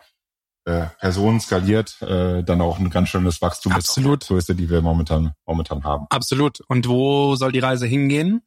[0.66, 4.22] äh, Personen skaliert, äh, dann auch ein ganz schönes Wachstum Absolut.
[4.22, 4.28] ist.
[4.28, 6.06] Größe, die wir momentan, momentan haben.
[6.10, 6.62] Absolut.
[6.68, 8.44] Und wo soll die Reise hingehen?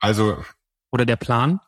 [0.00, 0.44] Also.
[0.92, 1.60] Oder der Plan?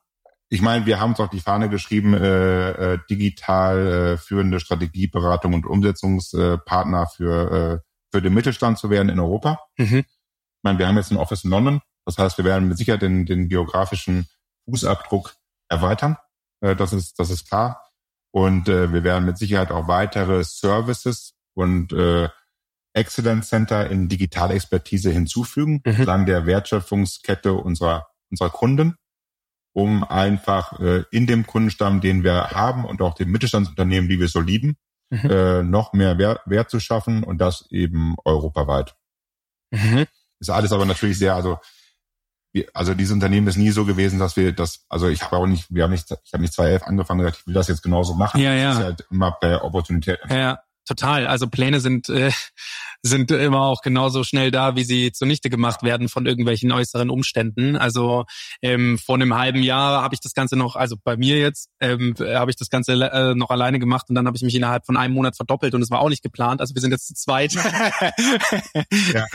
[0.52, 5.54] Ich meine, wir haben es auf die Fahne geschrieben, äh, äh, digital äh, führende Strategieberatung
[5.54, 9.60] und Umsetzungspartner für, äh, für den Mittelstand zu werden in Europa.
[9.78, 9.98] Mhm.
[9.98, 11.80] Ich meine, wir haben jetzt ein Office in London.
[12.04, 14.26] Das heißt, wir werden mit Sicherheit den, den geografischen
[14.68, 15.36] Fußabdruck
[15.68, 16.16] erweitern.
[16.60, 17.88] Äh, das ist, das ist klar.
[18.32, 22.28] Und äh, wir werden mit Sicherheit auch weitere Services und äh,
[22.92, 25.92] Excellence Center in digitale Expertise hinzufügen, mhm.
[25.92, 28.96] entlang der Wertschöpfungskette unserer, unserer Kunden
[29.72, 34.28] um einfach äh, in dem Kundenstamm, den wir haben und auch den Mittelstandsunternehmen, die wir
[34.28, 34.76] so lieben,
[35.11, 35.30] mhm.
[35.30, 38.96] äh, noch mehr Wert, Wert zu schaffen und das eben europaweit.
[39.70, 40.06] Mhm.
[40.40, 41.59] Ist alles aber natürlich sehr, also
[42.74, 45.66] also dieses Unternehmen ist nie so gewesen, dass wir das, also ich habe auch nicht,
[45.70, 48.14] wir haben nicht, ich habe nicht 2011 angefangen und gesagt, ich will das jetzt genauso
[48.14, 48.40] machen.
[48.40, 48.68] Ja, ja.
[48.70, 50.18] Das ist halt immer per Opportunität.
[50.28, 51.26] Ja, total.
[51.26, 52.33] Also Pläne sind äh,
[53.03, 57.76] sind immer auch genauso schnell da, wie sie zunichte gemacht werden von irgendwelchen äußeren Umständen.
[57.76, 58.24] Also
[58.61, 62.14] ähm, vor einem halben Jahr habe ich das Ganze noch, also bei mir jetzt, ähm,
[62.18, 64.96] habe ich das Ganze äh, noch alleine gemacht und dann habe ich mich innerhalb von
[64.96, 66.61] einem Monat verdoppelt und es war auch nicht geplant.
[66.61, 67.53] Also wir sind jetzt zu zweit.
[67.53, 67.90] Ja.
[69.12, 69.26] ja.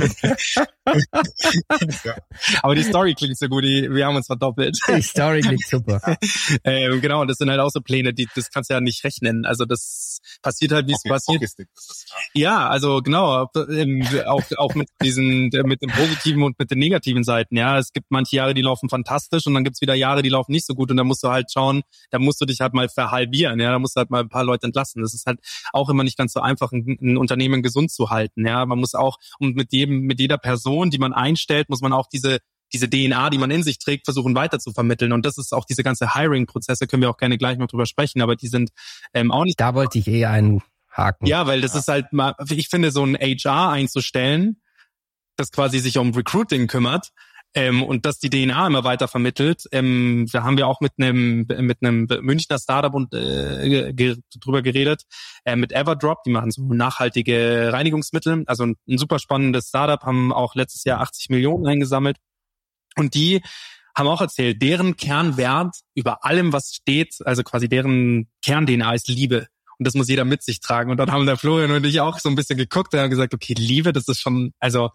[2.62, 4.78] Aber die Story klingt so gut, die, wir haben uns verdoppelt.
[4.88, 6.00] Die Story klingt super.
[6.64, 9.46] ähm, genau, das sind halt auch so Pläne, die das kannst du ja nicht rechnen.
[9.46, 11.42] Also das passiert halt, wie es Hockey- passiert.
[11.76, 16.80] Das, Ja, also genau, ähm, auch auch mit diesen mit den positiven und mit den
[16.80, 17.56] negativen Seiten.
[17.56, 20.52] Ja, es gibt manche Jahre, die laufen fantastisch und dann gibt's wieder Jahre, die laufen
[20.52, 22.90] nicht so gut und da musst du halt schauen, da musst du dich halt mal
[22.90, 23.60] verhalbieren.
[23.60, 25.02] Ja, da musst du halt mal ein paar Leute entlassen.
[25.02, 25.40] Das ist halt
[25.74, 28.46] auch immer nicht ganz so einfach, ein, ein Unternehmen gesund zu halten.
[28.46, 31.94] Ja, man muss auch und mit jedem mit jeder Person, die man einstellt, muss man
[31.94, 32.40] auch diese
[32.74, 35.12] diese DNA, die man in sich trägt, versuchen weiter zu vermitteln.
[35.12, 38.22] Und das ist auch diese ganze Hiring-Prozesse, können wir auch gerne gleich noch drüber sprechen,
[38.22, 38.72] aber die sind
[39.14, 40.26] ähm, auch nicht Da wollte ich eh
[40.96, 41.28] einhaken.
[41.28, 44.62] ja, weil das ist halt mal, ich finde, so ein HR einzustellen,
[45.38, 47.12] das quasi sich um Recruiting kümmert
[47.56, 49.64] ähm, und das die DNA immer weiter vermittelt.
[49.72, 54.62] Ähm, da haben wir auch mit einem mit einem Münchner Startup und äh, ge drüber
[54.62, 55.04] geredet,
[55.46, 60.32] äh, mit Everdrop, die machen so nachhaltige Reinigungsmittel, also ein, ein super spannendes Startup, haben
[60.32, 62.18] auch letztes Jahr 80 Millionen eingesammelt
[62.96, 63.42] und die
[63.98, 69.48] haben auch erzählt, deren Kernwert über allem, was steht, also quasi deren Kern-DNA ist Liebe.
[69.78, 70.92] Und das muss jeder mit sich tragen.
[70.92, 73.34] Und dann haben der Florian und ich auch so ein bisschen geguckt und haben gesagt,
[73.34, 74.92] okay, Liebe, das ist schon, also,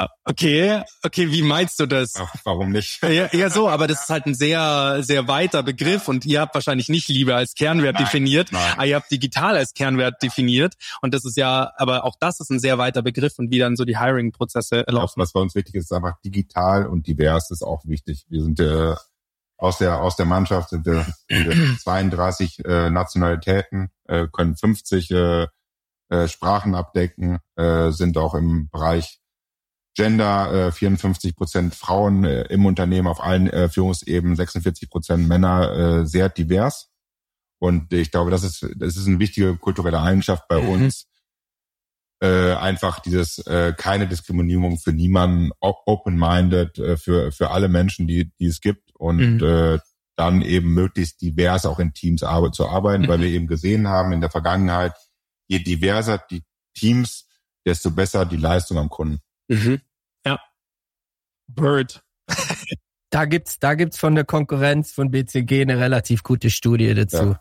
[0.00, 2.14] äh, okay, okay, wie meinst du das?
[2.16, 3.02] Ach, warum nicht?
[3.02, 6.54] Ja, ja, so, aber das ist halt ein sehr, sehr weiter Begriff und ihr habt
[6.54, 8.72] wahrscheinlich nicht Liebe als Kernwert Nein, definiert, nein.
[8.74, 12.50] aber ihr habt digital als Kernwert definiert und das ist ja, aber auch das ist
[12.50, 15.20] ein sehr weiter Begriff und wie dann so die Hiring-Prozesse laufen.
[15.20, 18.24] was bei uns wichtig ist, ist einfach digital und divers ist auch wichtig.
[18.28, 18.94] Wir sind äh,
[19.58, 25.10] aus der aus der Mannschaft sind wir, sind wir 32 äh, Nationalitäten, äh, können 50
[25.10, 25.46] äh,
[26.10, 29.18] äh, Sprachen abdecken, äh, sind auch im Bereich
[29.94, 35.72] Gender äh, 54 Prozent Frauen äh, im Unternehmen auf allen äh, Führungsebenen, 46 Prozent Männer,
[36.02, 36.88] äh, sehr divers.
[37.60, 40.68] Und ich glaube, das ist das ist eine wichtige kulturelle Eigenschaft bei Mhm.
[40.68, 41.08] uns,
[42.22, 48.30] äh, einfach dieses äh, keine Diskriminierung für niemanden, open-minded äh, für für alle Menschen, die
[48.38, 49.44] die es gibt und Mhm.
[49.44, 49.78] äh,
[50.16, 53.22] dann eben möglichst divers auch in Teams arbe zu arbeiten, weil Mhm.
[53.22, 54.92] wir eben gesehen haben in der Vergangenheit,
[55.46, 56.42] je diverser die
[56.74, 57.26] Teams,
[57.64, 59.20] desto besser die Leistung am Kunden.
[59.48, 59.80] Mhm.
[60.26, 60.38] Ja.
[61.46, 62.02] Bird.
[63.10, 67.16] Da gibt's, da gibt's von der Konkurrenz von BCG eine relativ gute Studie dazu.
[67.16, 67.40] Ja.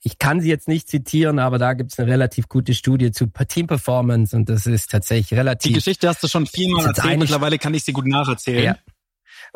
[0.00, 3.68] Ich kann sie jetzt nicht zitieren, aber da gibt's eine relativ gute Studie zu Team
[3.68, 5.72] Performance und das ist tatsächlich Die relativ.
[5.72, 8.64] Geschichte hast du schon jetzt erzählt, mittlerweile kann ich sie gut nacherzählen.
[8.64, 8.76] Ja.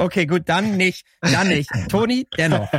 [0.00, 1.70] Okay, gut, dann nicht, dann nicht.
[1.88, 2.70] Toni, dennoch.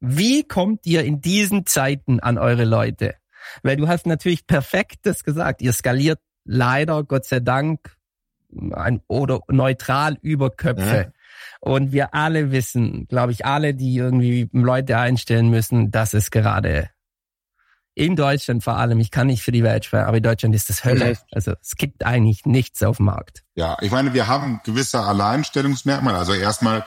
[0.00, 3.14] Wie kommt ihr in diesen Zeiten an eure Leute?
[3.62, 5.60] Weil du hast natürlich perfektes gesagt.
[5.60, 7.94] Ihr skaliert leider, Gott sei Dank,
[8.72, 11.12] ein, oder neutral über Köpfe.
[11.60, 16.88] Und wir alle wissen, glaube ich, alle, die irgendwie Leute einstellen müssen, dass es gerade
[17.96, 20.68] in Deutschland vor allem, ich kann nicht für die Welt sprechen, aber in Deutschland ist
[20.68, 21.16] das Hölle.
[21.32, 23.42] Also es gibt eigentlich nichts auf dem Markt.
[23.54, 26.18] Ja, ich meine, wir haben gewisse Alleinstellungsmerkmale.
[26.18, 26.84] Also erstmal,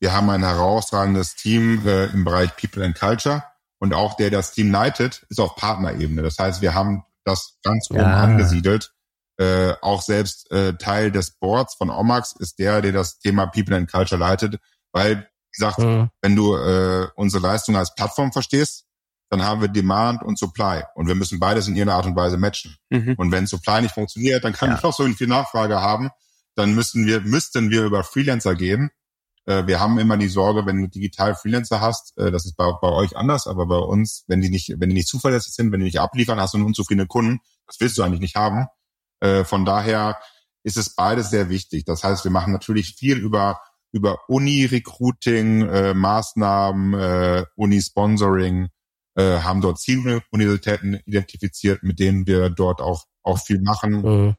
[0.00, 3.42] wir haben ein herausragendes Team äh, im Bereich People and Culture
[3.78, 6.20] und auch der, der das Team leitet, ist auf Partnerebene.
[6.22, 8.16] Das heißt, wir haben das ganz oben Ja.
[8.22, 8.92] angesiedelt.
[9.38, 13.74] Äh, auch selbst äh, Teil des Boards von Omax ist der, der das Thema People
[13.74, 14.56] and Culture leitet,
[14.92, 16.10] weil, wie gesagt, Mhm.
[16.20, 18.84] wenn du äh, unsere Leistung als Plattform verstehst,
[19.30, 22.36] dann haben wir Demand und Supply und wir müssen beides in irgendeiner Art und Weise
[22.36, 22.76] matchen.
[22.90, 23.14] Mhm.
[23.16, 24.76] Und wenn Supply nicht funktioniert, dann kann Ja.
[24.76, 26.10] ich noch so viel Nachfrage haben.
[26.56, 28.90] Dann müssten wir, müssten wir über Freelancer gehen.
[29.46, 32.70] Äh, wir haben immer die Sorge, wenn du digital Freelancer hast, äh, das ist bei,
[32.82, 35.80] bei euch anders, aber bei uns, wenn die nicht, wenn die nicht zuverlässig sind, wenn
[35.80, 37.38] die nicht abliefern, hast du einen unzufriedenen Kunden.
[37.66, 38.66] Das willst du eigentlich nicht haben.
[39.20, 40.18] Äh, von daher
[40.64, 41.84] ist es beides sehr wichtig.
[41.84, 43.60] Das heißt, wir machen natürlich viel über
[43.92, 48.68] über Uni-Recruiting, äh, Maßnahmen, äh, Uni-Sponsoring,
[49.16, 54.02] äh, haben dort Zieluniversitäten identifiziert, mit denen wir dort auch, auch viel machen.
[54.02, 54.34] Mhm.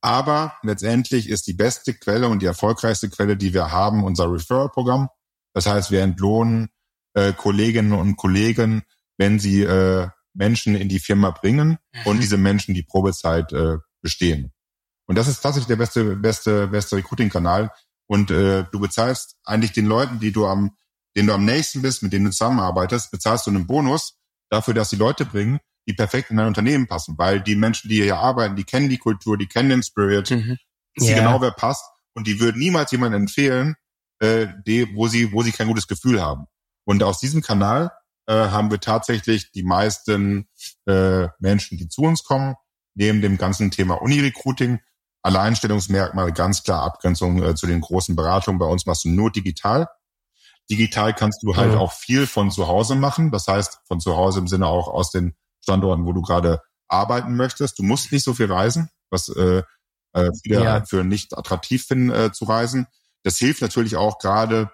[0.00, 5.08] Aber letztendlich ist die beste Quelle und die erfolgreichste Quelle, die wir haben, unser Referral-Programm.
[5.54, 6.68] Das heißt, wir entlohnen
[7.14, 8.82] äh, Kolleginnen und Kollegen,
[9.16, 14.52] wenn sie äh, Menschen in die Firma bringen und diese Menschen die Probezeit äh, bestehen.
[15.06, 17.70] Und das ist tatsächlich der beste, beste, beste Recruiting-Kanal.
[18.06, 20.76] Und äh, du bezahlst eigentlich den Leuten, die du am,
[21.16, 24.18] denen du am nächsten bist, mit denen du zusammenarbeitest, bezahlst du einen Bonus
[24.50, 25.58] dafür, dass die Leute bringen,
[25.88, 27.14] die perfekt in dein Unternehmen passen.
[27.16, 30.58] Weil die Menschen, die hier arbeiten, die kennen die Kultur, die kennen den Spirit, Mhm.
[30.94, 31.16] wissen Ja.
[31.16, 33.76] genau, wer passt und die würden niemals jemanden empfehlen,
[34.20, 36.46] äh, die, wo sie, wo sie kein gutes Gefühl haben.
[36.84, 37.90] Und aus diesem Kanal
[38.28, 40.48] äh, haben wir tatsächlich die meisten
[40.86, 42.54] äh, Menschen, die zu uns kommen,
[42.94, 44.80] neben dem ganzen Thema Uni-Recruiting,
[45.22, 48.58] Alleinstellungsmerkmale, ganz klar Abgrenzung äh, zu den großen Beratungen.
[48.58, 49.88] Bei uns machst du nur digital.
[50.70, 51.78] Digital kannst du halt Mhm.
[51.78, 53.30] auch viel von zu Hause machen.
[53.30, 57.36] Das heißt, von zu Hause im Sinne auch aus den Standorten, wo du gerade arbeiten
[57.36, 57.78] möchtest.
[57.78, 59.62] Du musst nicht so viel reisen, was äh,
[60.14, 60.72] äh, viele Ja.
[60.72, 62.86] halt für nicht attraktiv finden äh, zu reisen.
[63.22, 64.70] Das hilft natürlich auch gerade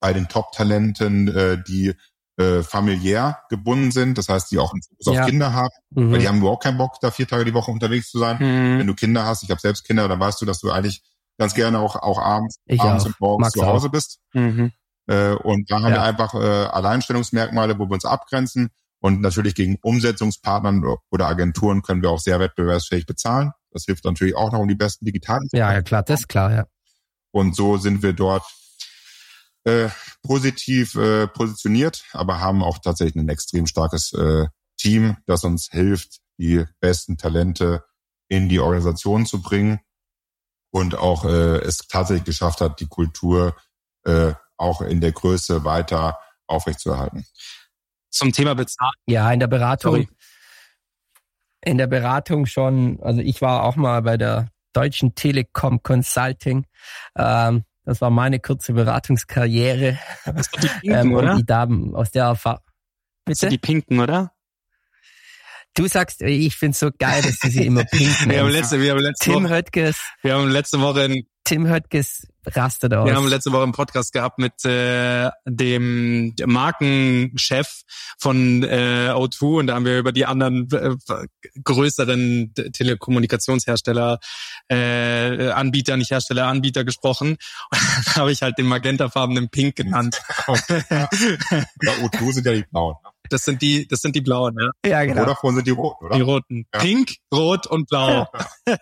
[0.00, 1.94] bei den Top-Talenten, äh, die
[2.38, 4.16] äh, familiär gebunden sind.
[4.16, 5.22] Das heißt, die auch einen Fokus Ja.
[5.22, 6.12] auf Kinder haben, Mhm.
[6.12, 8.36] weil die haben überhaupt keinen Bock, da vier Tage die Woche unterwegs zu sein.
[8.38, 8.78] Mhm.
[8.78, 11.02] Wenn du Kinder hast, ich habe selbst Kinder, dann weißt du, dass du eigentlich
[11.36, 13.08] ganz gerne auch, auch abends, Ich abends auch.
[13.08, 14.18] und morgens Mag's zu Hause bist.
[14.34, 14.72] Mhm.
[15.08, 15.96] Äh, und da haben Ja.
[15.96, 18.70] wir einfach äh, Alleinstellungsmerkmale, wo wir uns abgrenzen.
[19.00, 23.52] Und natürlich gegen Umsetzungspartnern oder Agenturen können wir auch sehr wettbewerbsfähig bezahlen.
[23.70, 26.52] Das hilft natürlich auch noch, um die besten digitalen Ja, ja, klar, das ist klar,
[26.52, 26.64] ja.
[27.30, 28.42] Und so sind wir dort
[29.64, 29.88] äh,
[30.22, 34.46] positiv äh, positioniert, aber haben auch tatsächlich ein extrem starkes äh,
[34.78, 37.84] Team, das uns hilft, die besten Talente
[38.28, 39.80] in die Organisation zu bringen
[40.70, 43.56] und auch äh, es tatsächlich geschafft hat, die Kultur
[44.04, 47.24] äh, auch in der Größe weiter aufrechtzuerhalten.
[48.10, 48.92] Zum Thema Bezahlen.
[49.06, 50.08] Ja, in der Beratung, Sorry.
[51.62, 56.66] in der Beratung schon, also ich war auch mal bei der Deutschen Telekom Consulting.
[57.16, 59.98] Ähm, das war meine kurze Beratungskarriere.
[60.24, 61.36] Das sind die Pinken, Ähm, und oder?
[61.36, 62.60] die Damen aus der Erfahrung.
[63.24, 63.60] Das sind Bitte?
[63.60, 64.32] die Pinken, oder?
[65.74, 68.90] Du sagst, ich find's so geil, dass du sie immer pink Wir haben letzte, wir
[68.92, 73.06] haben letzte Tim Woche, Höttges, wir haben letzte Woche einen Tim Höttges rastet aus.
[73.06, 77.82] Wir haben letzte Woche einen Podcast gehabt mit äh, dem Markenchef
[78.18, 80.96] von äh, O2 und da haben wir über die anderen äh,
[81.62, 84.18] größeren Telekommunikationshersteller,
[84.68, 87.30] äh, Anbieter, nicht Hersteller, Anbieter gesprochen.
[87.30, 87.38] Und
[88.06, 90.20] dann habe ich halt den magentafarbenen Pink genannt.
[90.46, 91.08] Ja,
[92.02, 92.96] O2 sind ja die blauen.
[93.30, 94.90] Das sind die, das sind die blauen, ja.
[94.90, 95.22] ja, genau.
[95.22, 96.16] Vodafone sind die roten, oder?
[96.16, 96.66] Die roten.
[96.72, 96.80] Ja.
[96.80, 98.26] Pink, rot und blau.
[98.66, 98.76] Ja,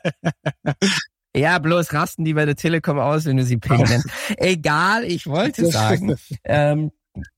[1.58, 4.08] bloß rasten die bei der Telekom aus, wenn du sie pink nennst.
[4.36, 6.90] Egal, ich wollte sagen, ähm,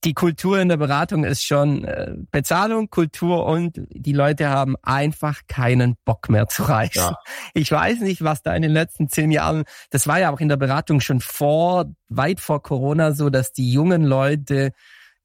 [0.03, 5.41] die Kultur in der Beratung ist schon äh, Bezahlung, Kultur und die Leute haben einfach
[5.47, 6.99] keinen Bock mehr zu reisen.
[6.99, 7.17] Ja.
[7.53, 10.49] Ich weiß nicht, was da in den letzten zehn Jahren, das war ja auch in
[10.49, 14.71] der Beratung schon vor, weit vor Corona so, dass die jungen Leute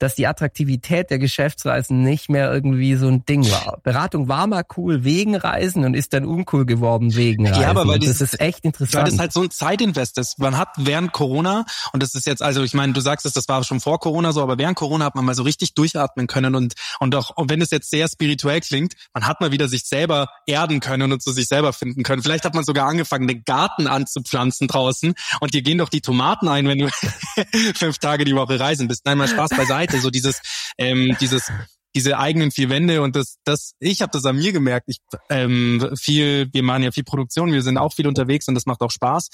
[0.05, 3.79] dass die Attraktivität der Geschäftsreisen nicht mehr irgendwie so ein Ding war.
[3.83, 7.63] Beratung war mal cool wegen Reisen und ist dann uncool geworden wegen Reisen.
[7.63, 9.09] Ja, aber weil das dieses- ist echt Weil interessant.
[9.09, 10.39] das halt so ein Zeitinvest ist.
[10.39, 13.49] Man hat während Corona, und das ist jetzt, also ich meine, du sagst es, das
[13.49, 16.55] war schon vor Corona so, aber während Corona hat man mal so richtig durchatmen können
[16.55, 19.85] und, und auch, und wenn es jetzt sehr spirituell klingt, man hat mal wieder sich
[19.85, 22.23] selber erden können und zu sich selber finden können.
[22.23, 26.49] Vielleicht hat man sogar angefangen, den Garten anzupflanzen draußen und dir gehen doch die Tomaten
[26.49, 26.89] ein, wenn du
[27.75, 29.07] fünf Tage die Woche reisen bist.
[29.07, 29.94] Nein, mal Spaß beiseite.
[30.01, 30.41] So dieses,
[30.79, 31.51] ähm, dieses,
[31.95, 34.89] diese eigenen vier Wände und das, das, ich habe das an mir gemerkt.
[34.89, 34.99] Ich
[35.31, 38.81] ähm, viel, wir machen ja viel Produktion, wir sind auch viel unterwegs und das macht
[38.81, 39.29] auch Spaß.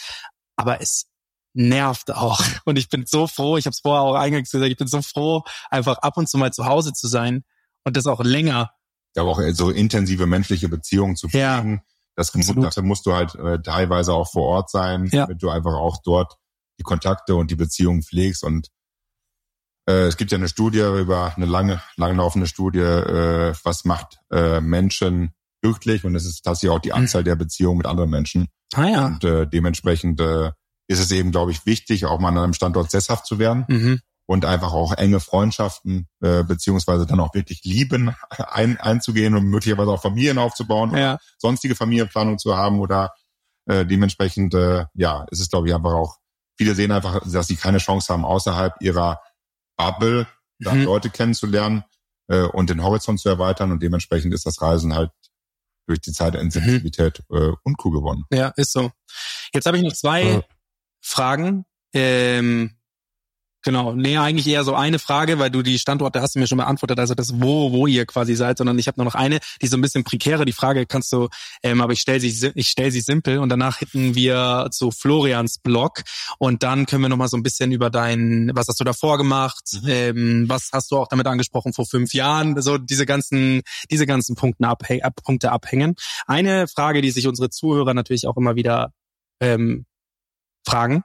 [0.56, 1.06] Aber es
[1.54, 2.40] nervt auch.
[2.64, 5.02] Und ich bin so froh, ich habe es vorher auch eingangs gesagt, ich bin so
[5.02, 7.44] froh, einfach ab und zu mal zu Hause zu sein
[7.84, 8.70] und das auch länger.
[9.16, 11.82] Ja, aber auch so intensive menschliche Beziehungen zu Ja, pflegen.
[12.14, 12.64] das mu- absolut.
[12.66, 15.22] dafür musst du halt äh, teilweise auch vor Ort sein, Ja.
[15.26, 16.34] damit du einfach auch dort
[16.78, 18.44] die Kontakte und die Beziehungen pflegst.
[18.44, 18.70] Und äh,
[20.08, 25.32] es gibt ja eine Studie über eine lange, langlaufende Studie, äh, was macht äh, Menschen
[25.62, 28.48] glücklich und es ist tatsächlich auch die Anzahl der Beziehungen mit anderen Menschen.
[28.74, 29.06] Ah ja.
[29.06, 30.52] Und äh, dementsprechend äh,
[30.88, 34.00] ist es eben, glaube ich, wichtig, auch mal an einem Standort sesshaft zu werden Mhm.
[34.26, 39.90] und einfach auch enge Freundschaften äh, beziehungsweise dann auch wirklich Lieben ein, einzugehen und möglicherweise
[39.90, 41.18] auch Familien aufzubauen oder Ja.
[41.38, 43.12] sonstige Familienplanung zu haben oder
[43.66, 46.16] äh, dementsprechend, äh, ja, es ist glaube ich einfach auch,
[46.56, 49.20] viele sehen einfach, dass sie keine Chance haben, außerhalb ihrer
[49.80, 50.26] Bubble
[50.58, 50.84] da Mhm.
[50.84, 51.84] Leute kennenzulernen
[52.28, 55.10] äh, und den Horizont zu erweitern und dementsprechend ist das Reisen halt
[55.86, 58.24] durch die Zeitintensivität äh, uncool geworden.
[58.30, 58.92] Ja, ist so.
[59.54, 60.42] Jetzt habe ich noch zwei Ja.
[61.02, 61.64] Fragen.
[61.94, 62.76] Ähm,
[63.62, 66.58] genau, nee, eigentlich eher so eine Frage, weil du die Standorte hast du mir schon
[66.58, 69.66] beantwortet, also das wo, wo ihr quasi seid, sondern ich habe nur noch eine, die
[69.66, 70.44] so ein bisschen prekäre.
[70.44, 71.28] Die Frage kannst du,
[71.62, 74.90] ähm, aber ich stelle sie, si- ich stell sie simpel und danach hätten wir zu
[74.90, 76.02] Florians Blog
[76.38, 79.18] und dann können wir noch mal so ein bisschen über dein, was hast du davor
[79.18, 84.06] gemacht, ähm, was hast du auch damit angesprochen vor fünf Jahren, so diese ganzen, diese
[84.06, 85.94] ganzen Punkte, abhäng, ab, Punkte abhängen.
[86.26, 88.92] Eine Frage, die sich unsere Zuhörer natürlich auch immer wieder
[89.40, 89.86] ähm,
[90.66, 91.04] fragen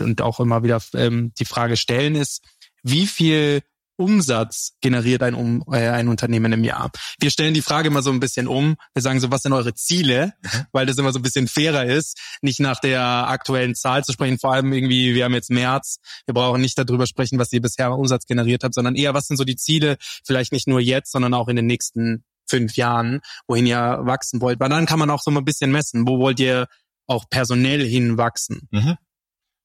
[0.00, 2.42] und auch immer wieder ähm, die Frage stellen ist,
[2.82, 3.62] wie viel
[3.96, 6.90] Umsatz generiert ein, um, äh, ein Unternehmen im Jahr?
[7.20, 8.76] Wir stellen die Frage immer so ein bisschen um.
[8.92, 10.32] Wir sagen so, was sind eure Ziele?
[10.42, 10.66] Mhm.
[10.72, 14.38] Weil das immer so ein bisschen fairer ist, nicht nach der aktuellen Zahl zu sprechen.
[14.38, 15.98] Vor allem irgendwie, wir haben jetzt März.
[16.26, 19.36] Wir brauchen nicht darüber sprechen, was ihr bisher Umsatz generiert habt, sondern eher, was sind
[19.36, 19.96] so die Ziele?
[20.24, 24.60] Vielleicht nicht nur jetzt, sondern auch in den nächsten fünf Jahren, wohin ihr wachsen wollt.
[24.60, 26.06] Weil dann kann man auch so ein bisschen messen.
[26.06, 26.66] Wo wollt ihr
[27.06, 28.68] auch personell hinwachsen?
[28.70, 28.96] Mhm.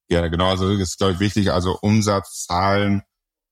[0.09, 0.49] Ja, genau.
[0.49, 1.51] Also das ist, glaube ich, wichtig.
[1.51, 3.03] Also Umsatzzahlen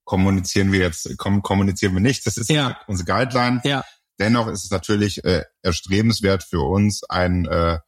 [0.05, 2.25] kommunizieren wir jetzt, kommunizieren wir nicht.
[2.25, 2.79] Das ist ja.
[2.87, 3.61] unsere Guideline.
[3.63, 3.83] Ja.
[4.19, 7.79] Dennoch ist es natürlich äh, erstrebenswert für uns, ein äh,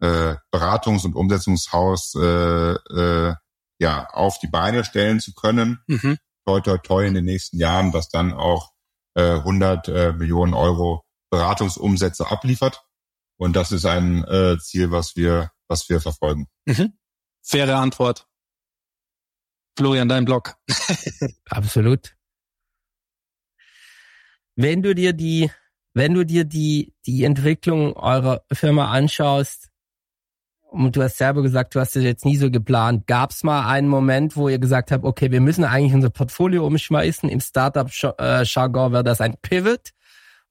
[0.00, 3.34] äh, Beratungs- und Umsetzungshaus äh, äh,
[3.78, 5.80] ja auf die Beine stellen zu können.
[5.86, 6.18] Mhm.
[6.46, 8.72] Toi, toi, toi in den nächsten Jahren, was dann auch
[9.14, 12.84] äh, 100 äh, Millionen Euro Beratungsumsätze abliefert.
[13.36, 16.46] Und das ist ein äh, Ziel, was wir, was wir verfolgen.
[16.66, 16.94] Mhm.
[17.44, 18.26] Faire Antwort.
[19.76, 20.56] Florian, dein Blog.
[21.50, 22.16] Absolut.
[24.56, 25.50] Wenn du dir die,
[25.92, 29.70] wenn du dir die, die Entwicklung eurer Firma anschaust,
[30.74, 33.06] und du hast selber gesagt, du hast es jetzt nie so geplant.
[33.06, 36.66] Gab es mal einen Moment, wo ihr gesagt habt, okay, wir müssen eigentlich unser Portfolio
[36.66, 37.28] umschmeißen?
[37.28, 39.90] Im Startup-Jargon wäre das ein Pivot.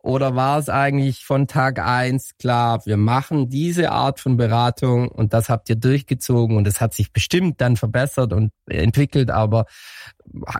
[0.04, 5.34] Oder war es eigentlich von Tag eins klar, wir machen diese Art von Beratung und
[5.34, 9.66] das habt ihr durchgezogen und es hat sich bestimmt dann verbessert und entwickelt, aber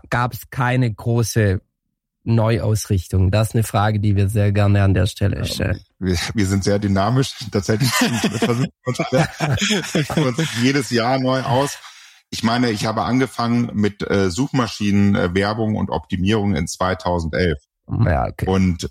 [0.10, 1.60] gab es keine große
[2.24, 3.32] Neuausrichtung?
[3.32, 5.82] Das ist eine Frage, die wir sehr gerne an der Stelle stellen.
[6.00, 7.34] Wir, wir sind sehr dynamisch.
[7.52, 7.90] Tatsächlich
[8.40, 8.72] versuchen
[10.16, 11.78] wir uns jedes Jahr neu aus.
[12.30, 17.58] Ich meine, ich habe angefangen mit äh, Suchmaschinenwerbung und Optimierung in 2011.
[18.06, 18.48] Ja, okay.
[18.48, 18.90] Und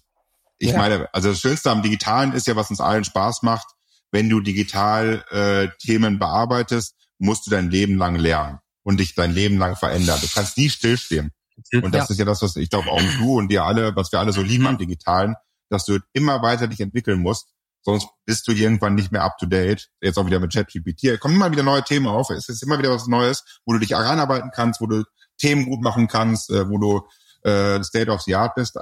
[0.63, 0.79] ich ja.
[0.79, 3.67] meine, also das Schönste am Digitalen ist ja, was uns allen Spaß macht.
[4.13, 9.33] Wenn du digital äh, Themen bearbeitest, musst du dein Leben lang lernen und dich dein
[9.33, 10.21] Leben lang verändern.
[10.21, 11.33] Du kannst nie stillstehen.
[11.73, 12.13] Und das ja.
[12.13, 14.41] ist ja das, was ich glaube auch du und wir alle, was wir alle so
[14.41, 15.35] lieben am Digitalen,
[15.69, 17.49] dass du immer weiter dich entwickeln musst,
[17.83, 19.89] sonst bist du irgendwann nicht mehr up to date.
[20.01, 21.05] Jetzt auch wieder mit ChatGPT.
[21.05, 22.31] Es kommen immer wieder neue Themen auf.
[22.31, 25.03] Es ist immer wieder was Neues, wo du dich reinarbeiten kannst, wo du
[25.39, 28.79] Themen gut machen kannst, äh, wo du äh, State of the Art bist.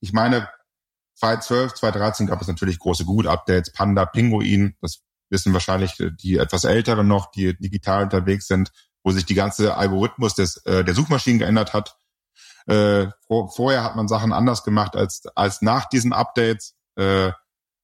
[0.00, 0.48] Ich meine,
[1.18, 7.06] 2012, 2013 gab es natürlich große Google-Updates, Panda, Pinguin, das wissen wahrscheinlich die etwas Älteren
[7.06, 11.74] noch, die digital unterwegs sind, wo sich die ganze Algorithmus des, äh, der Suchmaschinen geändert
[11.74, 11.98] hat.
[12.66, 16.76] Äh, vor, vorher hat man Sachen anders gemacht als, als nach diesen Updates.
[16.96, 17.32] Äh,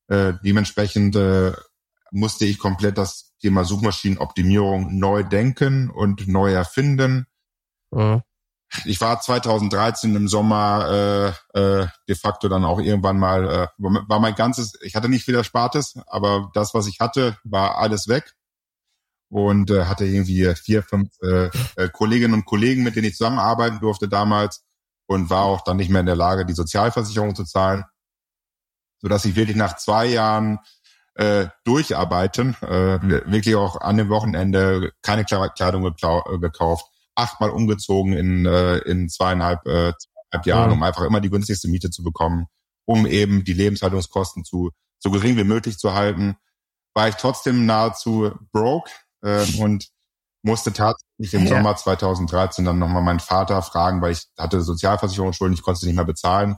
[0.09, 1.53] äh, dementsprechend äh,
[2.11, 7.27] musste ich komplett das Thema Suchmaschinenoptimierung neu denken und neu erfinden.
[7.91, 8.23] Mhm
[8.85, 14.21] ich war 2013 im Sommer äh, äh, de facto dann auch irgendwann mal, äh, war
[14.21, 18.35] mein ganzes, ich hatte nicht viel Erspartes, aber das, was ich hatte, war alles weg.
[19.31, 23.81] Und äh, hatte irgendwie vier, fünf äh, äh, Kolleginnen und Kollegen, mit denen ich zusammenarbeiten
[23.81, 24.63] durfte damals
[25.07, 27.85] und war auch dann nicht mehr in der Lage, die Sozialversicherung zu zahlen.
[29.01, 30.61] Sodass ich wirklich nach zwei Jahren
[31.15, 35.83] äh, durcharbeiten, äh, wirklich auch an dem Wochenende keine Kleidung
[36.41, 41.69] gekauft, achtmal umgezogen in, äh, in zweieinhalb, äh, zweieinhalb Jahren, um einfach immer die günstigste
[41.69, 42.47] Miete zu bekommen,
[42.87, 46.37] um eben die Lebenshaltungskosten zu so gering wie möglich zu halten,
[46.95, 48.91] war ich trotzdem nahezu broke
[49.23, 49.89] äh, und
[50.43, 51.57] musste tatsächlich im ja.
[51.57, 55.97] Sommer 2013 dann nochmal meinen Vater fragen, weil ich hatte Sozialversicherungsschulden, ich konnte sie nicht
[55.97, 56.57] mehr bezahlen,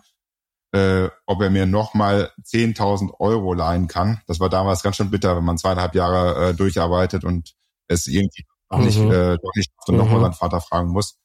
[0.73, 4.21] äh, ob er mir nochmal 10.000 Euro leihen kann.
[4.27, 7.55] Das war damals ganz schön bitter, wenn man zweieinhalb Jahre äh, durcharbeitet und
[7.89, 9.11] es irgendwie auch nicht, mhm.
[9.11, 10.01] äh, doch nicht und mhm.
[10.01, 11.19] nochmal seinen Vater fragen muss.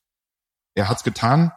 [0.75, 1.51] Er hat's getan.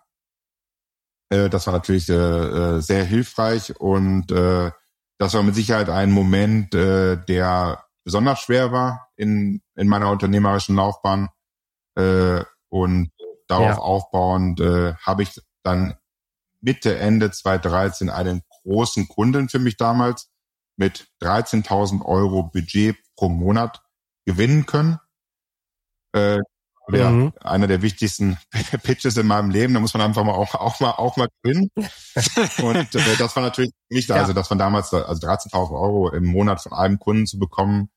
[1.30, 4.70] Äh, das war natürlich äh, äh, sehr hilfreich und äh,
[5.18, 10.76] das war mit Sicherheit ein Moment, äh, der besonders schwer war in, in meiner unternehmerischen
[10.76, 11.28] Laufbahn.
[11.96, 13.12] Äh, und
[13.46, 13.78] darauf ja.
[13.78, 15.96] aufbauend äh, habe ich dann
[16.60, 20.30] Mitte, Ende 2013 einen großen Kunden für mich damals
[20.76, 23.82] mit 13.000 Euro Budget pro Monat
[24.24, 24.98] gewinnen können
[26.14, 26.40] äh,
[26.92, 27.32] der, mhm.
[27.40, 28.38] einer der wichtigsten
[28.82, 29.74] Pitches in meinem Leben.
[29.74, 31.70] Da muss man einfach mal auch, auch mal auch mal gewinnen.
[32.62, 34.16] Und äh, das war natürlich nicht, ja.
[34.16, 37.88] also das von damals, also 13.000 Euro im Monat von einem Kunden zu bekommen,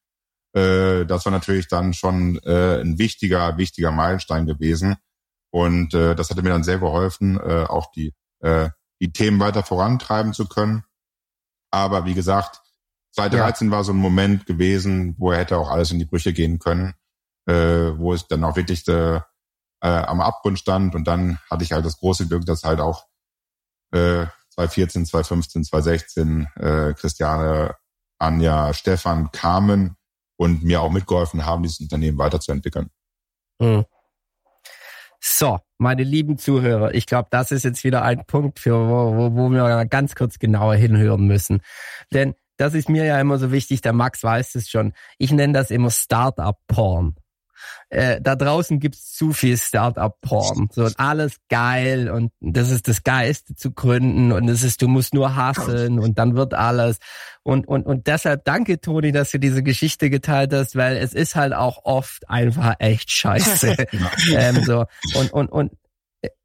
[0.54, 4.96] äh, das war natürlich dann schon äh, ein wichtiger, wichtiger Meilenstein gewesen.
[5.52, 8.70] Und äh, das hatte mir dann sehr geholfen, äh, auch die, äh,
[9.02, 10.84] die Themen weiter vorantreiben zu können.
[11.72, 12.62] Aber wie gesagt,
[13.16, 13.72] 2013 ja.
[13.72, 16.94] war so ein Moment gewesen, wo er hätte auch alles in die Brüche gehen können
[17.48, 19.22] äh, wo es dann auch wirklich äh,
[19.82, 20.96] äh, am Abgrund stand.
[20.96, 23.06] Und dann hatte ich halt das große Glück, dass halt auch
[23.92, 27.76] äh, 2014, 2015, 2016 äh, Christiane,
[28.20, 29.96] Anja, Stefan kamen
[30.38, 32.90] und mir auch mitgeholfen haben, dieses Unternehmen weiterzuentwickeln.
[33.62, 33.86] Hm.
[35.20, 39.36] So, meine lieben Zuhörer, ich glaube, das ist jetzt wieder ein Punkt, für wo, wo,
[39.36, 41.62] wo wir ganz kurz genauer hinhören müssen.
[42.14, 44.94] Denn das ist mir ja immer so wichtig, der Max weiß es schon.
[45.18, 47.16] Ich nenne das immer Startup-Porn
[47.90, 50.70] äh, da draußen gibt's zu viel Startup-Porn.
[50.72, 55.14] So alles geil und das ist das Geiste zu gründen und es ist, du musst
[55.14, 56.98] nur hasseln und dann wird alles.
[57.44, 61.36] Und, und, und deshalb danke, Toni, dass du diese Geschichte geteilt hast, weil es ist
[61.36, 63.88] halt auch oft einfach echt scheiße.
[64.34, 64.86] ähm, so.
[65.16, 65.72] Und, und, und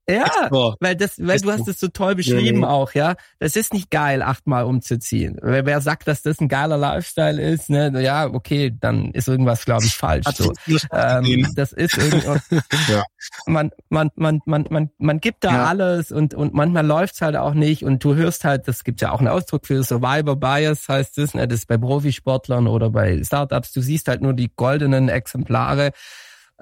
[0.09, 0.75] ja, so.
[0.81, 2.69] weil das, weil du hast es so toll beschrieben ja.
[2.69, 3.15] auch, ja.
[3.39, 5.39] Das ist nicht geil, achtmal umzuziehen.
[5.41, 9.65] Wer, wer sagt, dass das ein geiler Lifestyle ist, ne, ja, okay, dann ist irgendwas,
[9.65, 10.27] glaube ich, falsch.
[10.35, 10.53] So.
[10.93, 12.27] Ähm, das ist irgendwie,
[12.93, 13.05] ja.
[13.47, 15.65] man, man, man, man, man, man gibt da ja.
[15.67, 19.13] alles und, und manchmal läuft's halt auch nicht und du hörst halt, das gibt ja
[19.13, 23.23] auch einen Ausdruck für Survivor Bias, heißt das, ne, das ist bei Profisportlern oder bei
[23.23, 25.93] Startups, du siehst halt nur die goldenen Exemplare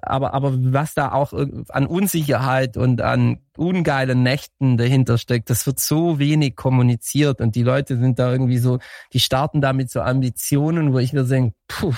[0.03, 5.80] aber, aber was da auch an Unsicherheit und an ungeilen Nächten dahinter steckt, das wird
[5.80, 8.78] so wenig kommuniziert und die Leute sind da irgendwie so,
[9.12, 11.94] die starten da mit so Ambitionen, wo ich mir denke, puh,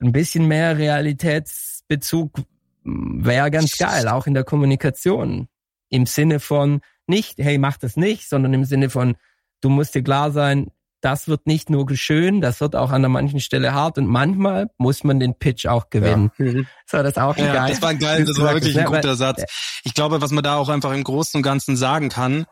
[0.00, 2.32] ein bisschen mehr Realitätsbezug
[2.84, 5.48] wäre ganz geil, auch in der Kommunikation.
[5.88, 9.16] Im Sinne von nicht, hey, mach das nicht, sondern im Sinne von,
[9.60, 10.70] du musst dir klar sein,
[11.02, 14.70] das wird nicht nur schön, das wird auch an der manchen Stelle hart und manchmal
[14.78, 16.30] muss man den Pitch auch gewinnen.
[16.38, 16.44] Ja.
[16.44, 16.66] Mhm.
[16.86, 17.70] So, das auch ja, geil.
[17.70, 19.42] Das war geil, das war wirklich ein guter Satz.
[19.84, 22.46] Ich glaube, was man da auch einfach im Großen und Ganzen sagen kann,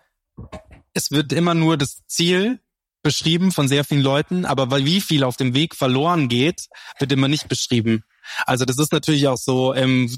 [0.92, 2.60] es wird immer nur das Ziel
[3.02, 6.66] beschrieben von sehr vielen Leuten, aber weil wie viel auf dem Weg verloren geht,
[6.98, 8.02] wird immer nicht beschrieben.
[8.46, 10.10] Also das ist natürlich auch so, ähm,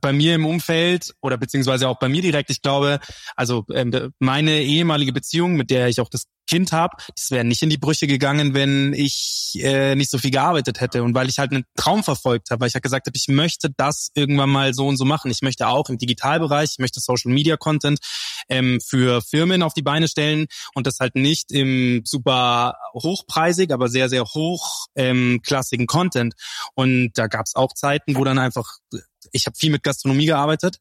[0.00, 3.00] bei mir im Umfeld oder beziehungsweise auch bei mir direkt, ich glaube,
[3.34, 7.62] also ähm, meine ehemalige Beziehung, mit der ich auch das Kind habe, das wäre nicht
[7.62, 11.38] in die Brüche gegangen, wenn ich äh, nicht so viel gearbeitet hätte und weil ich
[11.38, 14.74] halt einen Traum verfolgt habe, weil ich halt gesagt habe, ich möchte das irgendwann mal
[14.74, 15.30] so und so machen.
[15.30, 18.00] Ich möchte auch im Digitalbereich, ich möchte Social Media Content
[18.50, 20.44] ähm, für Firmen auf die Beine stellen
[20.74, 26.34] und das halt nicht im super hochpreisig, aber sehr sehr hochklassigen ähm, Content.
[26.74, 28.76] Und da gab es auch Zeiten, wo dann einfach
[29.32, 30.80] ich habe viel mit Gastronomie gearbeitet.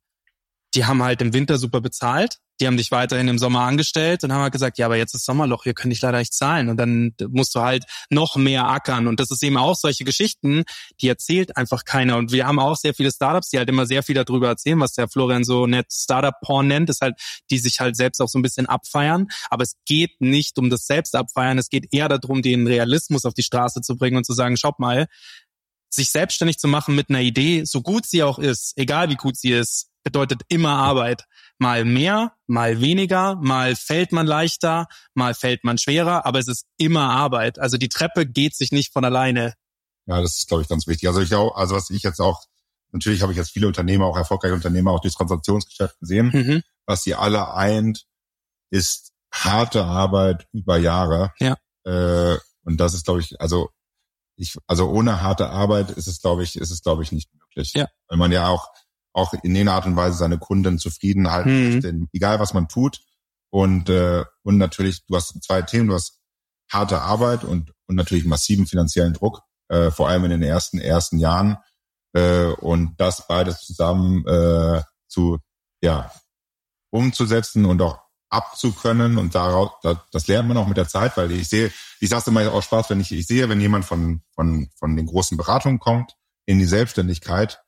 [0.76, 2.40] Die haben halt im Winter super bezahlt.
[2.62, 5.26] Die haben dich weiterhin im Sommer angestellt und haben halt gesagt, ja, aber jetzt ist
[5.26, 6.70] Sommerloch, wir können dich leider nicht zahlen.
[6.70, 9.08] Und dann musst du halt noch mehr ackern.
[9.08, 10.64] Und das ist eben auch solche Geschichten,
[11.02, 12.18] die erzählt einfach keiner.
[12.18, 14.94] Und wir haben auch sehr viele Startups, die halt immer sehr viel darüber erzählen, was
[14.94, 17.16] der Florian so nett Startup-Porn nennt, ist halt,
[17.50, 19.28] die sich halt selbst auch so ein bisschen abfeiern.
[19.50, 23.44] Aber es geht nicht um das Selbstabfeiern, es geht eher darum, den Realismus auf die
[23.44, 25.08] Straße zu bringen und zu sagen, schaut mal,
[25.94, 29.38] sich selbstständig zu machen mit einer Idee, so gut sie auch ist, egal wie gut
[29.38, 31.26] sie ist, bedeutet immer Arbeit.
[31.58, 36.66] Mal mehr, mal weniger, mal fällt man leichter, mal fällt man schwerer, aber es ist
[36.78, 37.60] immer Arbeit.
[37.60, 39.54] Also die Treppe geht sich nicht von alleine.
[40.08, 41.08] Ja, das ist, glaube ich, ganz wichtig.
[41.08, 42.44] Also ich auch, also was ich jetzt auch,
[42.92, 46.32] natürlich habe ich jetzt viele Unternehmer, auch erfolgreiche Unternehmer, auch durchs Transaktionsgeschäft gesehen.
[46.34, 46.64] Mhm.
[46.86, 48.06] Was sie alle eint,
[48.72, 51.32] ist harte Arbeit über Jahre.
[51.40, 51.58] Ja.
[51.86, 53.70] Äh, und das ist, glaube ich, also
[54.36, 57.74] ich, also ohne harte Arbeit ist es, glaube ich, ist es, glaube ich, nicht möglich.
[57.74, 57.88] Ja.
[58.08, 58.70] Weil man ja auch,
[59.14, 61.82] auch in jener Art und Weise seine Kunden zufrieden halten mhm.
[61.82, 63.02] denn egal was man tut.
[63.50, 66.20] Und, äh, und natürlich, du hast zwei Themen, du hast
[66.72, 71.20] harte Arbeit und, und natürlich massiven finanziellen Druck, äh, vor allem in den ersten, ersten
[71.20, 71.58] Jahren.
[72.14, 75.40] Äh, und das beides zusammen äh, zu,
[75.82, 76.12] ja,
[76.92, 78.00] umzusetzen und auch
[78.30, 79.72] abzukönnen und daraus,
[80.12, 82.90] das lernt man auch mit der Zeit, weil ich sehe, ich sage immer auch Spaß,
[82.90, 86.66] wenn ich, ich sehe, wenn jemand von, von, von den großen Beratungen kommt in die
[86.66, 87.62] Selbstständigkeit,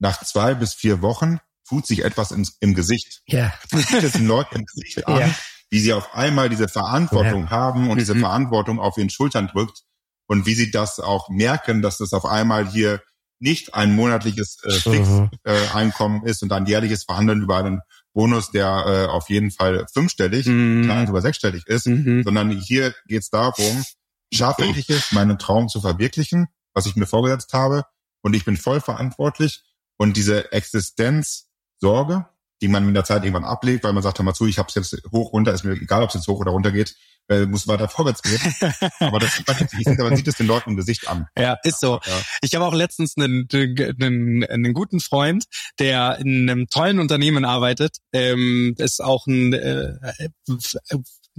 [0.00, 1.38] nach zwei bis vier Wochen
[1.68, 3.22] tut sich etwas ins, im Gesicht.
[3.26, 3.52] Ja.
[3.70, 5.30] Sieht es den Leuten im Gesicht an, ja.
[5.70, 7.50] wie sie auf einmal diese Verantwortung ja.
[7.50, 7.98] haben und mhm.
[8.00, 9.82] diese Verantwortung auf ihren Schultern drückt
[10.26, 13.00] und wie sie das auch merken, dass das auf einmal hier
[13.38, 16.26] nicht ein monatliches äh, Fix-Einkommen mhm.
[16.26, 17.80] äh, ist und ein jährliches Verhandeln über einen
[18.12, 20.82] Bonus, der äh, auf jeden Fall fünfstellig, mhm.
[20.84, 22.22] klar, sogar sechsstellig ist, mhm.
[22.24, 23.84] sondern hier geht es darum,
[24.32, 27.84] schaffe ich es, meinen Traum zu verwirklichen, was ich mir vorgesetzt habe,
[28.22, 29.62] und ich bin voll verantwortlich
[30.00, 32.24] und diese Existenzsorge,
[32.62, 34.66] die man mit der Zeit irgendwann ablegt, weil man sagt, hör mal zu, ich habe
[34.70, 36.96] es jetzt hoch, runter, ist mir egal, ob es jetzt hoch oder runter geht,
[37.28, 38.40] äh, muss weiter vorwärts gehen.
[39.00, 41.26] aber das man sieht es den Leuten im Gesicht an.
[41.36, 42.00] Ja, ist so.
[42.02, 42.22] Ja.
[42.40, 45.44] Ich habe auch letztens einen, einen, einen guten Freund,
[45.78, 47.98] der in einem tollen Unternehmen arbeitet.
[48.14, 49.98] Ähm, ist auch ein äh,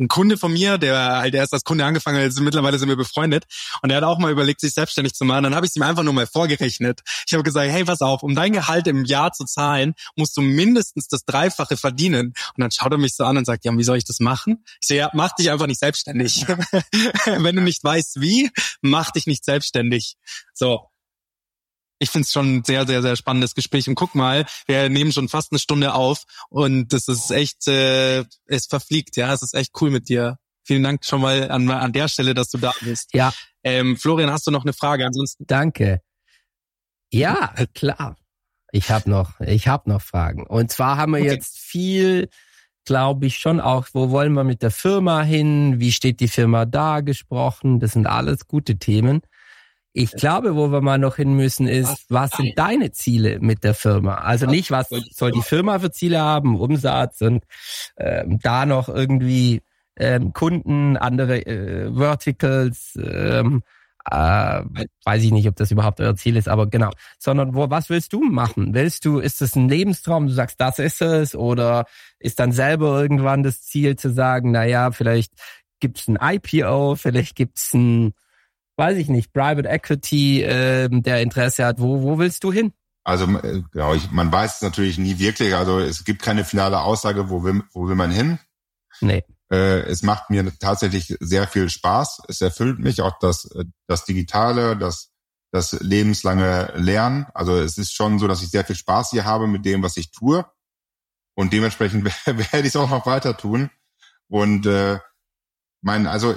[0.02, 3.46] ein Kunde von mir, der halt erst als Kunde angefangen also mittlerweile sind wir befreundet
[3.82, 5.44] und der hat auch mal überlegt, sich selbstständig zu machen.
[5.44, 7.02] Dann habe ich ihm einfach nur mal vorgerechnet.
[7.28, 10.42] Ich habe gesagt, hey, pass auf, um dein Gehalt im Jahr zu zahlen, musst du
[10.42, 12.28] mindestens das Dreifache verdienen.
[12.28, 14.64] Und dann schaut er mich so an und sagt, ja, wie soll ich das machen?
[14.82, 16.46] Ich so, ja, mach dich einfach nicht selbstständig.
[17.26, 18.50] Wenn du nicht weißt wie,
[18.82, 20.16] mach dich nicht selbstständig.
[20.54, 20.91] So.
[22.02, 23.88] Ich finde es schon ein sehr, sehr, sehr spannendes Gespräch.
[23.88, 28.26] Und guck mal, wir nehmen schon fast eine Stunde auf und das ist echt, äh,
[28.48, 29.32] es verfliegt, ja.
[29.32, 30.38] Es ist echt cool mit dir.
[30.64, 33.14] Vielen Dank schon mal an, an der Stelle, dass du da bist.
[33.14, 33.32] Ja.
[33.64, 35.06] Ähm, Florian, hast du noch eine Frage?
[35.06, 35.46] Ansonsten.
[35.46, 36.02] Danke.
[37.12, 38.18] Ja, klar.
[38.72, 40.48] Ich habe noch, ich habe noch Fragen.
[40.48, 41.34] Und zwar haben wir okay.
[41.34, 42.30] jetzt viel,
[42.84, 45.80] glaube ich, schon auch, wo wollen wir mit der Firma hin?
[45.80, 47.80] Wie steht die Firma da gesprochen?
[47.80, 49.22] Das sind alles gute Themen.
[49.94, 53.74] Ich glaube, wo wir mal noch hin müssen, ist, was sind deine Ziele mit der
[53.74, 54.16] Firma?
[54.16, 57.44] Also nicht, was soll die Firma für Ziele haben, Umsatz und
[57.98, 59.62] ähm, da noch irgendwie
[59.98, 63.64] ähm, Kunden, andere äh, Verticals, ähm,
[64.10, 64.64] äh,
[65.04, 66.92] weiß ich nicht, ob das überhaupt euer Ziel ist, aber genau.
[67.20, 68.74] Sondern wo, was willst du machen?
[68.74, 70.28] Willst du, ist das ein Lebenstraum?
[70.28, 71.36] Du sagst, das ist es?
[71.36, 71.86] Oder
[72.18, 75.34] ist dann selber irgendwann das Ziel zu sagen, na ja, vielleicht
[75.80, 78.14] gibt's ein IPO, vielleicht gibt's ein
[78.78, 81.80] weiß ich nicht, Private Equity, äh, der Interesse hat.
[81.80, 82.74] Wo, wo willst du hin?
[83.04, 85.56] Also äh, genau, ich, man weiß es natürlich nie wirklich.
[85.56, 88.40] Also es gibt keine finale Aussage, wo will, wo will man hin.
[89.02, 89.24] Nee.
[89.52, 92.22] Äh, es macht mir tatsächlich sehr viel Spaß.
[92.28, 93.50] Es erfüllt mich auch das,
[93.88, 95.12] das Digitale, das,
[95.52, 97.26] das lebenslange Lernen.
[97.34, 99.98] Also es ist schon so, dass ich sehr viel Spaß hier habe mit dem, was
[99.98, 100.46] ich tue.
[101.36, 103.70] Und dementsprechend werde ich es auch noch weiter tun.
[104.28, 105.00] Und äh,
[105.82, 106.36] mein, also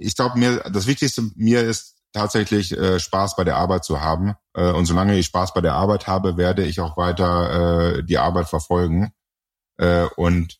[0.00, 4.34] ich glaube, mir das Wichtigste mir ist tatsächlich äh, Spaß bei der Arbeit zu haben.
[4.54, 8.18] Äh, und solange ich Spaß bei der Arbeit habe, werde ich auch weiter äh, die
[8.18, 9.12] Arbeit verfolgen.
[9.78, 10.58] Äh, und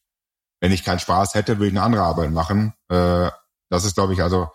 [0.61, 2.75] wenn ich keinen Spaß hätte, würde ich eine andere Arbeit machen.
[2.89, 3.31] Äh,
[3.71, 4.49] das ist, glaube ich, also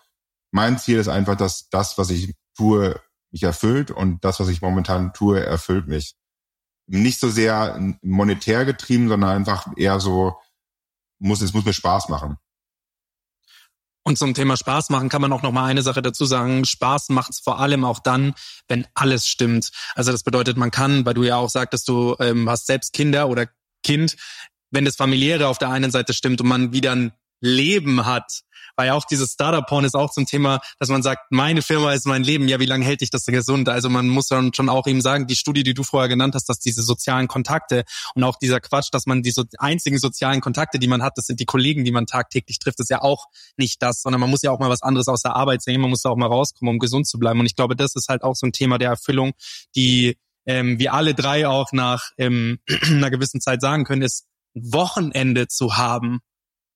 [0.51, 2.99] mein Ziel ist einfach, dass das, was ich tue,
[3.31, 6.15] mich erfüllt und das, was ich momentan tue, erfüllt mich.
[6.87, 10.39] Nicht so sehr monetär getrieben, sondern einfach eher so,
[11.19, 12.37] muss, es muss mir Spaß machen.
[14.07, 16.63] Und zum Thema Spaß machen kann man auch noch mal eine Sache dazu sagen.
[16.63, 18.35] Spaß macht es vor allem auch dann,
[18.67, 19.71] wenn alles stimmt.
[19.95, 23.27] Also das bedeutet, man kann, weil du ja auch sagtest, du ähm, hast selbst Kinder
[23.29, 23.47] oder
[23.83, 24.15] Kind,
[24.69, 28.41] wenn das familiäre auf der einen Seite stimmt und man wieder ein Leben hat,
[28.75, 32.05] weil ja auch dieses Startup-Porn ist auch zum Thema, dass man sagt, meine Firma ist
[32.05, 33.69] mein Leben, ja, wie lange hält dich das gesund?
[33.69, 36.49] Also man muss dann schon auch eben sagen, die Studie, die du vorher genannt hast,
[36.49, 37.83] dass diese sozialen Kontakte
[38.15, 41.39] und auch dieser Quatsch, dass man die einzigen sozialen Kontakte, die man hat, das sind
[41.39, 44.51] die Kollegen, die man tagtäglich trifft, ist ja auch nicht das, sondern man muss ja
[44.51, 46.79] auch mal was anderes aus der Arbeit sehen, man muss da auch mal rauskommen, um
[46.79, 47.39] gesund zu bleiben.
[47.39, 49.33] Und ich glaube, das ist halt auch so ein Thema der Erfüllung,
[49.75, 55.47] die ähm, wir alle drei auch nach ähm, einer gewissen Zeit sagen können, ist Wochenende
[55.47, 56.21] zu haben,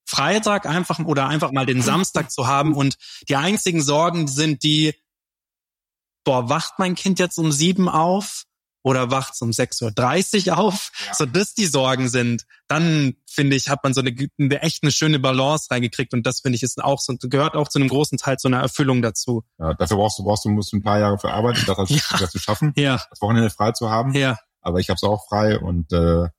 [0.10, 2.98] Freitag einfach oder einfach mal den Samstag zu haben und
[3.30, 4.96] die einzigen Sorgen sind die,
[6.24, 8.46] boah, wacht mein Kind jetzt um sieben auf
[8.82, 10.92] oder wacht es um 6.30 Uhr auf?
[11.06, 11.14] Ja.
[11.14, 14.92] So das die Sorgen sind, dann finde ich, hat man so eine, eine echt eine
[14.92, 18.18] schöne Balance reingekriegt und das finde ich ist auch so, gehört auch zu einem großen
[18.18, 19.44] Teil zu einer Erfüllung dazu.
[19.60, 22.18] Ja, dafür brauchst du, brauchst du, musst du ein paar Jahre für arbeiten, das, ja.
[22.18, 23.00] das zu schaffen, ja.
[23.12, 24.16] das Wochenende frei zu haben.
[24.16, 24.40] Ja.
[24.62, 26.30] Aber ich habe es auch frei und äh,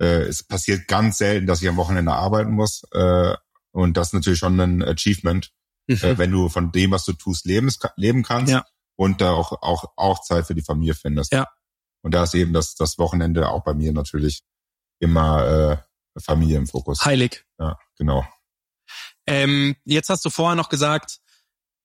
[0.00, 2.82] äh, es passiert ganz selten, dass ich am Wochenende arbeiten muss.
[2.92, 3.34] Äh,
[3.72, 5.52] und das ist natürlich schon ein Achievement,
[5.86, 5.96] mhm.
[5.96, 8.64] äh, wenn du von dem, was du tust, leben, leben kannst ja.
[8.96, 11.32] und da auch, auch, auch Zeit für die Familie findest.
[11.32, 11.46] Ja.
[12.02, 14.42] Und da ist eben das, das Wochenende auch bei mir natürlich
[15.00, 15.82] immer
[16.16, 17.04] äh, Familie im Fokus.
[17.04, 17.44] Heilig.
[17.58, 18.24] Ja, genau.
[19.26, 21.20] Ähm, jetzt hast du vorher noch gesagt,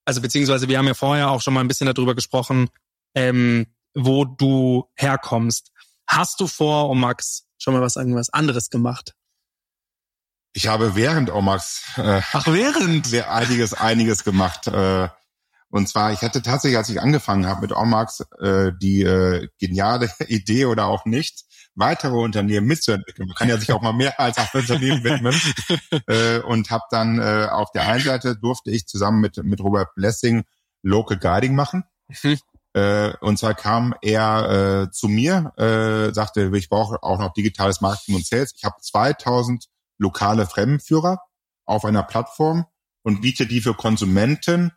[0.05, 2.69] also beziehungsweise wir haben ja vorher auch schon mal ein bisschen darüber gesprochen,
[3.13, 5.71] ähm, wo du herkommst.
[6.07, 9.15] Hast du vor, um Max schon mal was irgendwas anderes gemacht?
[10.53, 14.67] Ich habe während Omax äh, Ach, während sehr einiges einiges gemacht.
[14.67, 15.09] Äh,
[15.69, 20.11] und zwar, ich hatte tatsächlich, als ich angefangen habe mit Omax, äh, die äh, geniale
[20.27, 21.43] Idee oder auch nicht,
[21.73, 23.27] weitere Unternehmen mitzuentwickeln.
[23.27, 25.35] Man kann ja sich auch mal mehr als ein Unternehmen widmen.
[26.07, 29.93] äh, und habe dann äh, auf der einen Seite durfte ich zusammen mit mit Robert
[29.95, 30.43] Blessing
[30.83, 31.83] Local Guiding machen.
[32.21, 32.37] Mhm.
[32.75, 37.79] Äh, und zwar kam er äh, zu mir, äh, sagte, ich brauche auch noch digitales
[37.79, 38.53] Marketing und Sales.
[38.57, 39.67] Ich habe 2000
[39.97, 41.21] lokale Fremdenführer
[41.65, 42.65] auf einer Plattform
[43.03, 44.73] und biete die für Konsumenten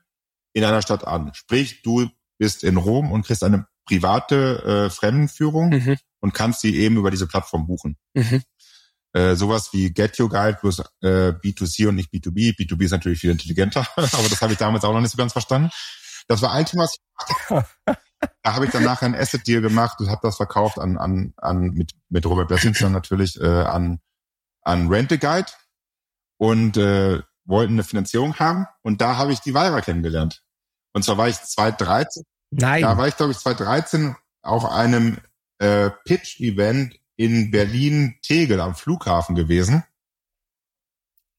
[0.53, 1.33] in einer Stadt an.
[1.35, 5.97] Sprich, du bist in Rom und kriegst eine private äh, Fremdenführung mhm.
[6.21, 7.97] und kannst sie eben über diese Plattform buchen.
[8.15, 8.43] Mhm.
[9.13, 12.57] Äh, sowas wie Get Your Guide plus äh, B2C und nicht B2B.
[12.57, 15.33] B2B ist natürlich viel intelligenter, aber das habe ich damals auch noch nicht so ganz
[15.33, 15.71] verstanden.
[16.29, 17.49] Das war ein Thema, was ich
[18.43, 21.33] da habe ich dann nachher ein Asset Deal gemacht und habe das verkauft an an
[21.37, 24.01] an mit mit Robert Blessings dann natürlich äh, an
[24.63, 25.51] an Rent a Guide
[26.39, 30.43] und äh, wollten eine Finanzierung haben und da habe ich die Weira kennengelernt.
[30.93, 32.25] Und zwar war ich 2013.
[32.51, 32.83] Nein.
[32.83, 35.19] Da war ich glaube ich 2013 auf einem
[35.59, 39.85] äh, Pitch Event in Berlin Tegel am Flughafen gewesen.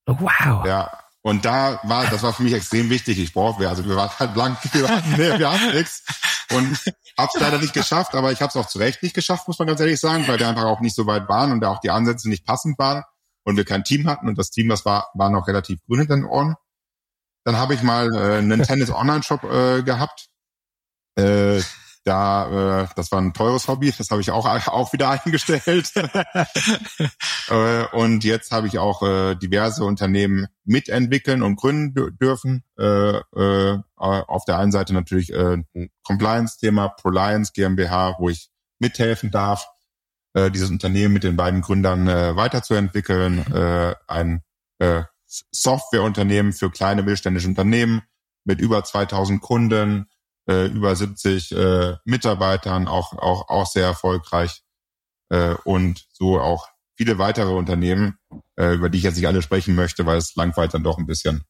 [0.06, 0.66] Wow.
[0.66, 0.92] Ja,
[1.30, 3.20] und da war, das war für mich extrem wichtig.
[3.20, 6.04] Ich brauchte, also wir waren halt blank, wir, waren, nee, wir haben nichts.
[6.52, 6.80] und
[7.16, 9.68] hab's leider nicht geschafft, aber ich habe es auch zu Recht nicht geschafft, muss man
[9.68, 11.92] ganz ehrlich sagen, weil wir einfach auch nicht so weit waren und da auch die
[11.92, 13.04] Ansätze nicht passend waren
[13.44, 16.16] und wir kein Team hatten und das Team, das war, war noch relativ grün hinter
[16.16, 16.56] den Ohren.
[17.44, 20.30] Dann habe ich mal äh, einen Tennis-Online-Shop äh, gehabt.
[21.16, 21.62] Äh,
[22.10, 25.92] da, äh, das war ein teures Hobby, das habe ich auch auch wieder eingestellt.
[27.50, 32.64] äh, und jetzt habe ich auch äh, diverse Unternehmen mitentwickeln und gründen dürfen.
[32.78, 38.50] Äh, äh, auf der einen Seite natürlich äh, ein Compliance-Thema, Proliance GmbH, wo ich
[38.80, 39.68] mithelfen darf,
[40.34, 43.46] äh, dieses Unternehmen mit den beiden Gründern äh, weiterzuentwickeln.
[43.54, 44.42] Äh, ein
[44.80, 48.02] äh, Softwareunternehmen für kleine mittelständische Unternehmen
[48.46, 50.08] mit über 2000 Kunden,
[50.50, 54.64] äh, über 70 äh, Mitarbeitern, auch, auch, auch sehr erfolgreich.
[55.30, 58.18] Äh, und so auch viele weitere Unternehmen,
[58.58, 61.06] äh, über die ich jetzt nicht alle sprechen möchte, weil es langweilt dann doch ein
[61.06, 61.44] bisschen,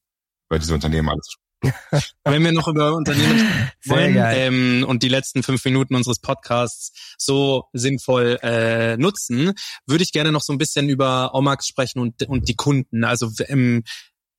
[0.49, 1.37] über diese Unternehmen alles
[2.23, 3.47] Wenn wir noch über Unternehmen
[3.85, 9.53] wollen ähm, und die letzten fünf Minuten unseres Podcasts so sinnvoll äh, nutzen,
[9.85, 13.03] würde ich gerne noch so ein bisschen über Omax sprechen und, und die Kunden.
[13.03, 13.83] Also ähm,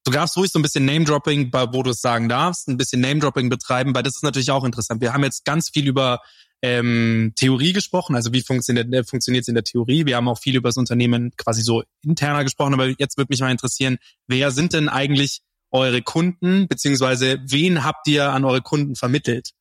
[0.05, 3.51] Du darfst ruhig so ein bisschen Name-Dropping, wo du es sagen darfst, ein bisschen Name-Dropping
[3.51, 5.01] betreiben, weil das ist natürlich auch interessant.
[5.01, 6.20] Wir haben jetzt ganz viel über
[6.62, 10.07] ähm, Theorie gesprochen, also wie funktioniert äh, funktioniert es in der Theorie.
[10.07, 13.40] Wir haben auch viel über das Unternehmen quasi so interner gesprochen, aber jetzt würde mich
[13.40, 15.40] mal interessieren, wer sind denn eigentlich
[15.70, 19.53] eure Kunden, beziehungsweise wen habt ihr an eure Kunden vermittelt?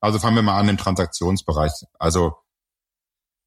[0.00, 1.72] Also fangen wir mal an im Transaktionsbereich.
[1.98, 2.34] Also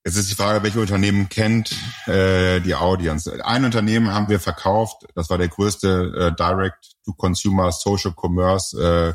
[0.07, 1.75] es ist die Frage, welche Unternehmen kennt
[2.05, 3.43] äh, die Audience.
[3.43, 9.13] Ein Unternehmen haben wir verkauft, das war der größte äh, Direct-to-Consumer Social Commerce äh,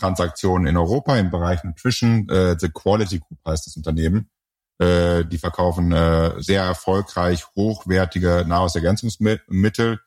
[0.00, 2.26] Transaktion in Europa im Bereich Nutrition.
[2.30, 4.30] Äh, The Quality Group heißt das Unternehmen.
[4.78, 10.00] Äh, die verkaufen äh, sehr erfolgreich hochwertige Nahrungsergänzungsmittel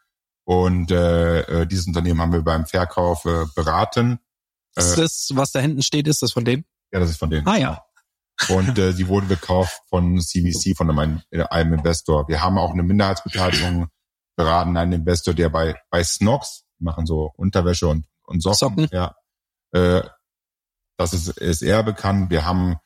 [0.43, 4.19] und äh, äh, dieses Unternehmen haben wir beim Verkauf äh, beraten.
[4.75, 6.65] Ist das, was da hinten steht, ist das von denen?
[6.91, 7.47] Ja, das ist von denen.
[7.47, 7.84] Ah ja.
[8.49, 12.27] Und äh, sie wurde gekauft von CVC, von einem, einem Investor.
[12.27, 13.87] Wir haben auch eine Minderheitsbeteiligung
[14.35, 18.55] beraten, einen Investor, der bei, bei Snox, machen so Unterwäsche und, und Socken.
[18.55, 18.87] Socken.
[18.91, 19.15] Ja.
[19.71, 20.03] Äh,
[20.97, 22.29] das ist, ist eher bekannt.
[22.29, 22.77] Wir haben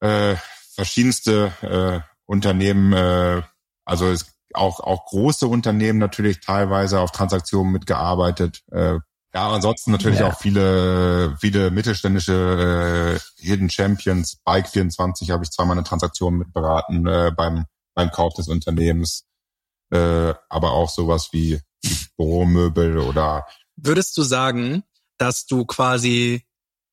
[0.00, 0.36] äh,
[0.74, 3.42] verschiedenste äh, Unternehmen, äh,
[3.84, 8.62] also es auch, auch große Unternehmen natürlich teilweise auf Transaktionen mitgearbeitet.
[8.70, 8.98] Äh,
[9.36, 10.28] ja, ansonsten natürlich ja.
[10.28, 14.38] auch viele, viele mittelständische äh, Hidden Champions.
[14.46, 19.26] Bike 24 habe ich zweimal eine Transaktion mitberaten äh, beim, beim Kauf des Unternehmens.
[19.90, 23.44] Äh, aber auch sowas wie, wie Büromöbel oder.
[23.76, 24.84] Würdest du sagen,
[25.18, 26.42] dass du quasi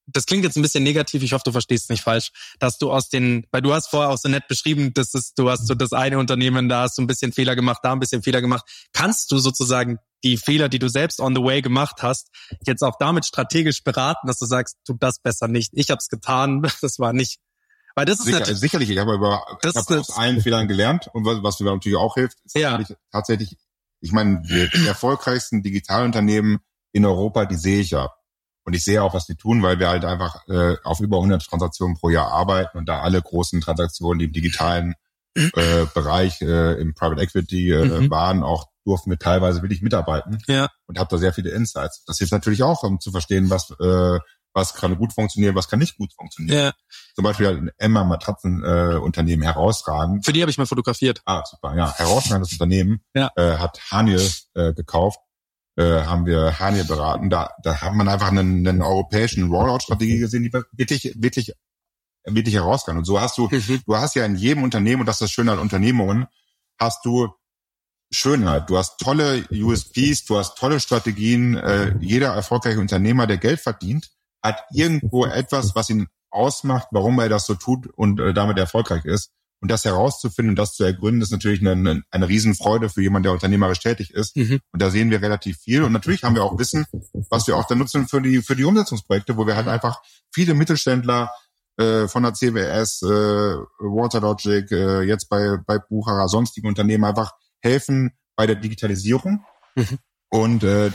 [0.05, 2.91] das klingt jetzt ein bisschen negativ, ich hoffe, du verstehst es nicht falsch, dass du
[2.91, 5.75] aus den, weil du hast vorher auch so nett beschrieben, dass es, du hast so
[5.75, 8.65] das eine Unternehmen, da hast du ein bisschen Fehler gemacht, da ein bisschen Fehler gemacht.
[8.91, 12.29] Kannst du sozusagen die Fehler, die du selbst on the way gemacht hast,
[12.65, 15.71] jetzt auch damit strategisch beraten, dass du sagst, tu das besser nicht.
[15.73, 17.39] Ich habe es getan, das war nicht.
[17.95, 21.09] Weil das ist Sicher, natürlich, sicherlich, ich habe über ich hab aus allen Fehlern gelernt
[21.13, 22.79] und was, was mir natürlich auch hilft, ist ja.
[23.11, 23.55] tatsächlich,
[23.99, 26.59] ich meine, die erfolgreichsten Digitalunternehmen
[26.91, 28.11] in Europa, die sehe ich ja.
[28.65, 31.43] Und ich sehe auch, was die tun, weil wir halt einfach äh, auf über 100
[31.43, 34.95] Transaktionen pro Jahr arbeiten und da alle großen Transaktionen, die im digitalen
[35.35, 38.09] äh, Bereich äh, im Private Equity äh, mhm.
[38.09, 40.69] waren, auch durften wir teilweise wirklich mitarbeiten ja.
[40.87, 42.03] und habe da sehr viele Insights.
[42.05, 44.19] Das hilft natürlich auch, um zu verstehen, was äh,
[44.55, 46.65] was kann gut funktionieren, was kann nicht gut funktionieren.
[46.65, 46.73] Ja.
[47.15, 50.25] Zum Beispiel ein Emma Matratzen äh, Unternehmen herausragend.
[50.25, 51.23] Für die habe ich mal fotografiert.
[51.25, 51.91] Ah, super, ja.
[51.97, 53.31] Herausragendes Unternehmen ja.
[53.35, 54.21] äh, hat Haniel
[54.53, 55.19] äh, gekauft
[55.75, 57.29] äh, haben wir Haniel beraten.
[57.29, 61.53] Da, da hat man einfach einen, einen europäischen Rollout-Strategie gesehen, die wirklich, wirklich,
[62.25, 62.99] wirklich herauskommt.
[62.99, 63.81] Und so hast du, mhm.
[63.85, 66.27] du hast ja in jedem Unternehmen, und das ist das Schöne an Unternehmungen,
[66.79, 67.33] hast du
[68.13, 68.69] Schönheit.
[68.69, 71.55] Du hast tolle USPs, du hast tolle Strategien.
[71.55, 74.11] Äh, jeder erfolgreiche Unternehmer, der Geld verdient,
[74.41, 79.05] hat irgendwo etwas, was ihn ausmacht, warum er das so tut und äh, damit erfolgreich
[79.05, 79.31] ist.
[79.61, 83.31] Und das herauszufinden und das zu ergründen, ist natürlich eine, eine Riesenfreude für jemanden, der
[83.31, 84.35] unternehmerisch tätig ist.
[84.35, 84.59] Mhm.
[84.73, 85.83] Und da sehen wir relativ viel.
[85.83, 86.85] Und natürlich haben wir auch Wissen,
[87.29, 90.01] was wir auch dann nutzen für die, für die Umsetzungsprojekte, wo wir halt einfach
[90.33, 91.31] viele Mittelständler
[91.77, 93.07] äh, von der CWS, äh,
[93.79, 97.31] Waterlogic, äh, jetzt bei, bei Bucherer, sonstigen Unternehmen einfach
[97.63, 99.45] helfen bei der Digitalisierung.
[99.75, 99.99] Mhm.
[100.29, 100.91] Und äh,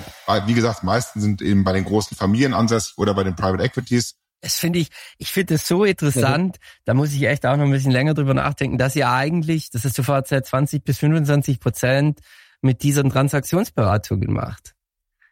[0.46, 4.16] wie gesagt, meisten sind eben bei den großen Familien ansässig oder bei den Private Equities.
[4.40, 6.56] Das finde ich, ich finde das so interessant.
[6.56, 6.62] Ja.
[6.86, 9.84] Da muss ich echt auch noch ein bisschen länger drüber nachdenken, dass ihr eigentlich, das
[9.84, 12.20] ist sofort seit 20 bis 25 Prozent
[12.60, 14.74] mit dieser Transaktionsberatung gemacht.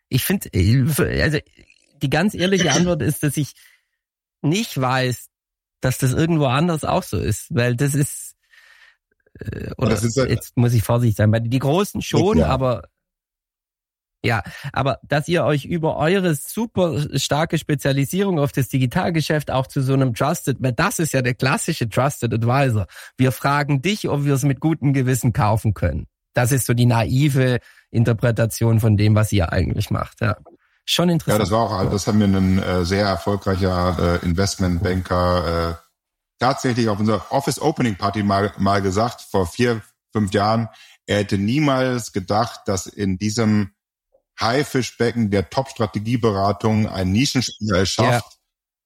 [0.09, 0.51] Ich finde,
[1.23, 1.39] also
[2.03, 3.55] die ganz ehrliche Antwort ist, dass ich
[4.43, 5.29] nicht weiß,
[5.81, 8.36] dass das irgendwo anders auch so ist, weil das ist, äh,
[9.77, 12.49] oder das ist, jetzt muss ich vorsichtig sein, die Großen schon, ja.
[12.49, 12.83] aber
[14.25, 19.83] Ja, aber dass ihr euch über eure super starke Spezialisierung auf das Digitalgeschäft auch zu
[19.83, 22.87] so einem Trusted, weil das ist ja der klassische Trusted Advisor.
[23.17, 26.07] Wir fragen dich, ob wir es mit gutem Gewissen kaufen können.
[26.35, 27.61] Das ist so die naive
[27.91, 30.21] Interpretation von dem, was ihr eigentlich macht.
[30.21, 30.37] Ja.
[30.85, 31.39] Schon interessant.
[31.39, 35.86] Ja, das war auch, das haben wir ein äh, sehr erfolgreicher äh, Investmentbanker äh,
[36.39, 39.83] tatsächlich auf unserer Office Opening Party mal, mal gesagt, vor vier,
[40.13, 40.69] fünf Jahren.
[41.07, 43.73] Er hätte niemals gedacht, dass in diesem
[44.41, 48.39] Haifischbecken der Top-Strategieberatung ein Nischenspieler es schafft,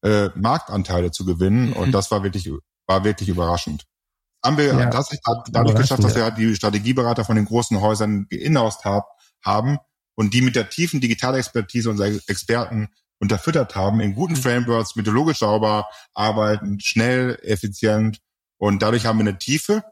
[0.05, 0.26] ja.
[0.26, 1.70] äh, Marktanteile zu gewinnen.
[1.70, 1.72] Mhm.
[1.74, 2.51] Und das war wirklich,
[2.86, 3.86] war wirklich überraschend.
[4.44, 5.11] Haben wir ja, das
[5.51, 8.84] dadurch geschafft, dass wir halt die Strategieberater von den großen Häusern geinhoused
[9.44, 9.78] haben
[10.14, 12.88] und die mit der tiefen Digitalexpertise unserer Experten
[13.20, 14.38] unterfüttert haben, in guten mhm.
[14.38, 18.18] Frameworks, methodologisch sauber arbeiten, schnell, effizient.
[18.58, 19.84] Und dadurch haben wir eine Tiefe,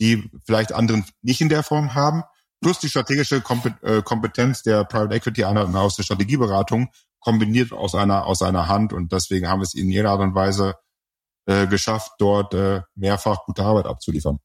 [0.00, 2.22] die vielleicht anderen nicht in der Form haben
[2.60, 3.42] plus die strategische
[3.82, 6.88] äh, Kompetenz der Private Equity aus der Strategieberatung
[7.20, 10.34] kombiniert aus einer aus einer Hand und deswegen haben wir es in jeder Art und
[10.34, 10.74] Weise
[11.46, 14.38] äh, geschafft, dort äh, mehrfach gute Arbeit abzuliefern.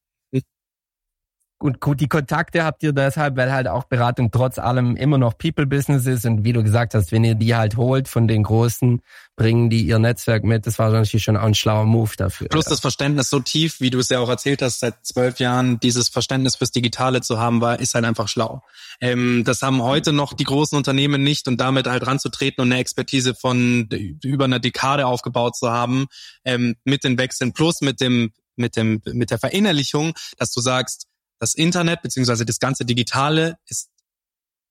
[1.64, 6.06] Und die Kontakte habt ihr deshalb, weil halt auch Beratung trotz allem immer noch People-Business
[6.08, 6.26] ist.
[6.26, 9.02] Und wie du gesagt hast, wenn ihr die halt holt von den Großen,
[9.38, 10.68] bringen die ihr Netzwerk mit.
[10.68, 12.50] Das war natürlich schon auch ein schlauer Move dafür.
[12.50, 15.80] Plus das Verständnis so tief, wie du es ja auch erzählt hast, seit zwölf Jahren,
[15.80, 18.62] dieses Verständnis fürs Digitale zu haben, war, ist halt einfach schlau.
[19.00, 22.82] Ähm, das haben heute noch die großen Unternehmen nicht und damit halt ranzutreten und eine
[22.82, 23.88] Expertise von
[24.22, 26.08] über einer Dekade aufgebaut zu haben,
[26.44, 31.08] ähm, mit den Wechseln plus mit dem, mit dem, mit der Verinnerlichung, dass du sagst,
[31.40, 33.90] das Internet beziehungsweise das ganze Digitale ist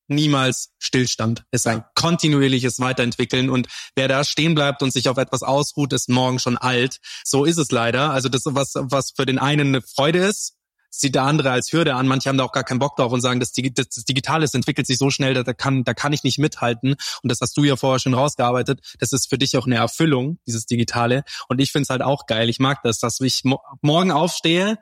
[0.08, 1.44] niemals Stillstand.
[1.50, 5.92] Es ist ein kontinuierliches Weiterentwickeln und wer da stehen bleibt und sich auf etwas ausruht,
[5.92, 6.98] ist morgen schon alt.
[7.24, 8.10] So ist es leider.
[8.10, 10.54] Also das, was, was für den einen eine Freude ist,
[10.94, 12.06] sieht der andere als Hürde an.
[12.06, 14.54] Manche haben da auch gar keinen Bock drauf und sagen, das, das, das Digitale das
[14.54, 16.96] entwickelt sich so schnell, da kann, da kann ich nicht mithalten.
[17.22, 18.80] Und das hast du ja vorher schon rausgearbeitet.
[18.98, 21.24] Das ist für dich auch eine Erfüllung, dieses Digitale.
[21.48, 22.50] Und ich finde es halt auch geil.
[22.50, 24.78] Ich mag das, dass ich mo morgen aufstehe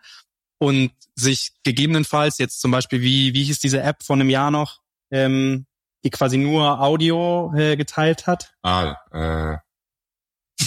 [0.61, 4.81] und sich gegebenenfalls jetzt zum Beispiel, wie, wie hieß diese App von einem Jahr noch,
[5.11, 5.67] ähm,
[6.05, 8.53] die quasi nur Audio äh, geteilt hat?
[8.63, 9.57] Ah, äh,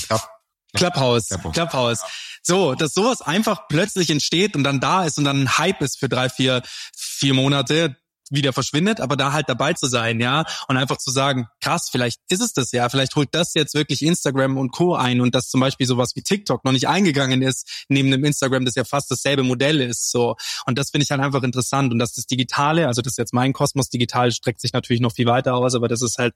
[0.05, 0.21] Club,
[0.75, 1.53] Clubhouse, Clubhouse.
[1.53, 1.99] Clubhouse.
[2.41, 5.99] So, dass sowas einfach plötzlich entsteht und dann da ist und dann ein Hype ist
[5.99, 6.63] für drei, vier,
[6.95, 7.95] vier Monate,
[8.33, 12.19] wieder verschwindet, aber da halt dabei zu sein, ja, und einfach zu sagen, krass, vielleicht
[12.29, 14.95] ist es das ja, vielleicht holt das jetzt wirklich Instagram und Co.
[14.95, 18.65] ein und dass zum Beispiel sowas wie TikTok noch nicht eingegangen ist, neben dem Instagram,
[18.65, 20.35] das ja fast dasselbe Modell ist, so.
[20.65, 23.33] Und das finde ich halt einfach interessant und dass das Digitale, also das ist jetzt
[23.33, 26.33] mein Kosmos, digital streckt sich natürlich noch viel weiter aus, aber das ist halt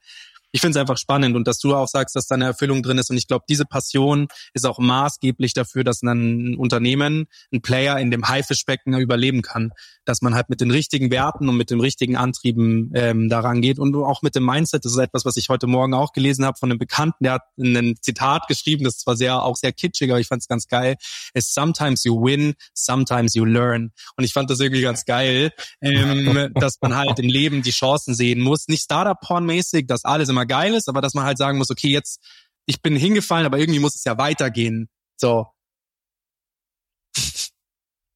[0.51, 2.97] ich finde es einfach spannend und dass du auch sagst, dass da eine Erfüllung drin
[2.97, 3.09] ist.
[3.09, 8.11] Und ich glaube, diese Passion ist auch maßgeblich dafür, dass ein Unternehmen, ein Player in
[8.11, 9.71] dem Haifischbecken überleben kann.
[10.05, 13.77] Dass man halt mit den richtigen Werten und mit den richtigen Antrieben ähm, daran geht
[13.77, 14.85] und auch mit dem Mindset.
[14.85, 17.41] Das ist etwas, was ich heute Morgen auch gelesen habe von einem Bekannten, der hat
[17.59, 20.95] ein Zitat geschrieben, das zwar sehr, auch sehr kitschig, aber ich fand es ganz geil.
[21.33, 23.91] It's sometimes you win, sometimes you learn.
[24.15, 28.15] Und ich fand das irgendwie ganz geil, ähm, dass man halt im Leben die Chancen
[28.15, 28.69] sehen muss.
[28.69, 32.23] Nicht Startup-Porn-mäßig, dass alles immer geil ist, aber dass man halt sagen muss, okay, jetzt,
[32.65, 34.87] ich bin hingefallen, aber irgendwie muss es ja weitergehen.
[35.17, 35.47] So.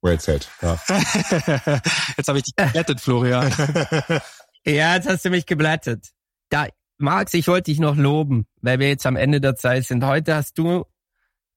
[0.02, 0.48] Well said.
[0.62, 0.80] Ja.
[2.18, 3.52] jetzt habe ich dich geblättet, Florian.
[4.66, 6.10] ja, jetzt hast du mich geblättet.
[6.50, 6.68] Da,
[6.98, 10.04] Max, ich wollte dich noch loben, weil wir jetzt am Ende der Zeit sind.
[10.04, 10.86] Heute hast du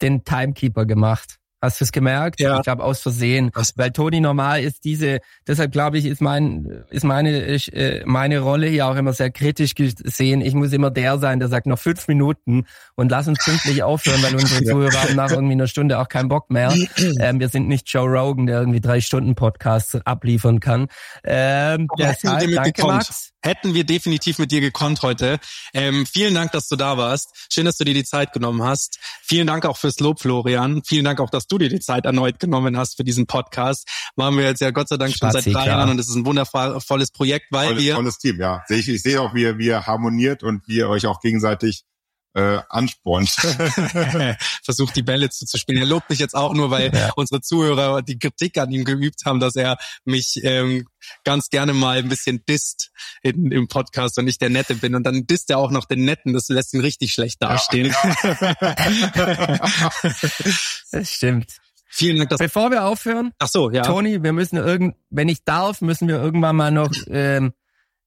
[0.00, 1.38] den Timekeeper gemacht.
[1.64, 2.40] Hast du es gemerkt?
[2.40, 2.56] Ja.
[2.56, 3.50] Ich glaube aus Versehen.
[3.54, 3.72] Was?
[3.78, 8.66] Weil Toni normal ist diese, deshalb glaube ich, ist mein, ist meine, äh, meine Rolle
[8.66, 10.42] hier auch immer sehr kritisch gesehen.
[10.42, 14.22] Ich muss immer der sein, der sagt noch fünf Minuten und lass uns pünktlich aufhören,
[14.22, 16.74] weil unsere Zuhörer haben nach irgendwie einer Stunde auch keinen Bock mehr.
[17.20, 20.88] Ähm, wir sind nicht Joe Rogan, der irgendwie drei Stunden Podcasts abliefern kann.
[21.22, 23.33] Ähm, deshalb, danke, Max.
[23.44, 25.38] Hätten wir definitiv mit dir gekonnt heute.
[25.74, 27.28] Ähm, vielen Dank, dass du da warst.
[27.52, 28.98] Schön, dass du dir die Zeit genommen hast.
[29.22, 30.80] Vielen Dank auch fürs Lob, Florian.
[30.82, 33.86] Vielen Dank auch, dass du dir die Zeit erneut genommen hast für diesen Podcast.
[34.16, 36.24] Machen wir jetzt ja Gott sei Dank schon seit drei Jahren und es ist ein
[36.24, 37.94] wundervolles Projekt, weil tolles, wir...
[37.96, 38.64] Tolles Team, ja.
[38.70, 41.84] Ich, ich sehe auch, wie ihr, wie ihr harmoniert und wie ihr euch auch gegenseitig
[42.34, 43.30] äh, anspornt.
[44.62, 45.80] Versucht die Bälle zuzuspielen.
[45.82, 47.12] Er lobt mich jetzt auch nur, weil ja.
[47.16, 50.86] unsere Zuhörer die Kritik an ihm geübt haben, dass er mich ähm,
[51.24, 52.90] ganz gerne mal ein bisschen disst
[53.22, 54.94] in, im Podcast und ich der Nette bin.
[54.94, 56.32] Und dann disst er auch noch den Netten.
[56.32, 57.94] Das lässt ihn richtig schlecht dastehen.
[58.20, 58.56] Ja,
[59.14, 59.90] ja.
[60.90, 61.56] das stimmt.
[61.86, 62.30] Vielen Dank.
[62.30, 63.82] Dass Bevor wir aufhören, ach so, ja.
[63.82, 67.52] Toni, wir müssen irgend, wenn ich darf, müssen wir irgendwann mal noch ähm,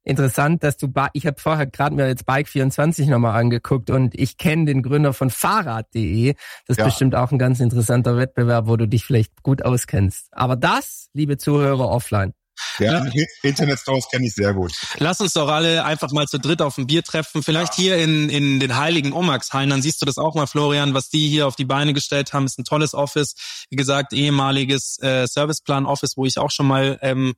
[0.08, 4.66] interessant, dass du, ich habe vorher gerade mir jetzt Bike24 nochmal angeguckt und ich kenne
[4.66, 6.34] den Gründer von Fahrrad.de.
[6.34, 6.86] Das ist ja.
[6.86, 10.28] bestimmt auch ein ganz interessanter Wettbewerb, wo du dich vielleicht gut auskennst.
[10.32, 12.34] Aber das, liebe Zuhörer, offline.
[12.80, 13.26] Ja, ja.
[13.44, 14.74] Internetstores kenne ich sehr gut.
[14.98, 17.44] Lass uns doch alle einfach mal zu dritt auf ein Bier treffen.
[17.44, 17.84] Vielleicht ja.
[17.84, 19.70] hier in, in den heiligen Omax-Hallen.
[19.70, 22.46] Dann siehst du das auch mal, Florian, was die hier auf die Beine gestellt haben.
[22.46, 23.36] Ist ein tolles Office.
[23.70, 27.36] Wie gesagt, ehemaliges äh, Serviceplan-Office, wo ich auch schon mal ähm,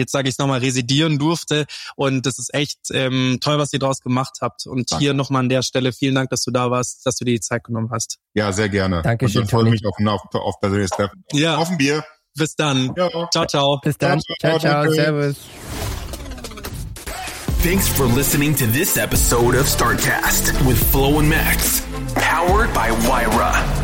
[0.00, 1.66] jetzt sage ich nochmal, residieren durfte.
[1.96, 4.66] Und das ist echt ähm, toll, was ihr daraus gemacht habt.
[4.66, 5.04] Und Danke.
[5.04, 7.40] hier nochmal an der Stelle vielen Dank, dass du da warst, dass du dir die
[7.40, 8.18] Zeit genommen hast.
[8.34, 9.02] Ja, sehr gerne.
[9.02, 11.24] Dankeschön, Und ich freue mich auf, auf, auf persönliches Treffen.
[11.32, 11.56] Ja.
[11.56, 12.04] Auf ein Bier.
[12.34, 12.92] Bis dann.
[12.96, 13.08] Ja.
[13.30, 13.80] Ciao, ciao.
[13.82, 14.20] Bis dann.
[14.40, 14.84] Ciao, ciao.
[14.84, 14.92] ciao.
[14.92, 15.36] Servus.
[17.62, 23.79] Thanks for listening to this episode of Startcast with Flo and Max, powered by Wyra.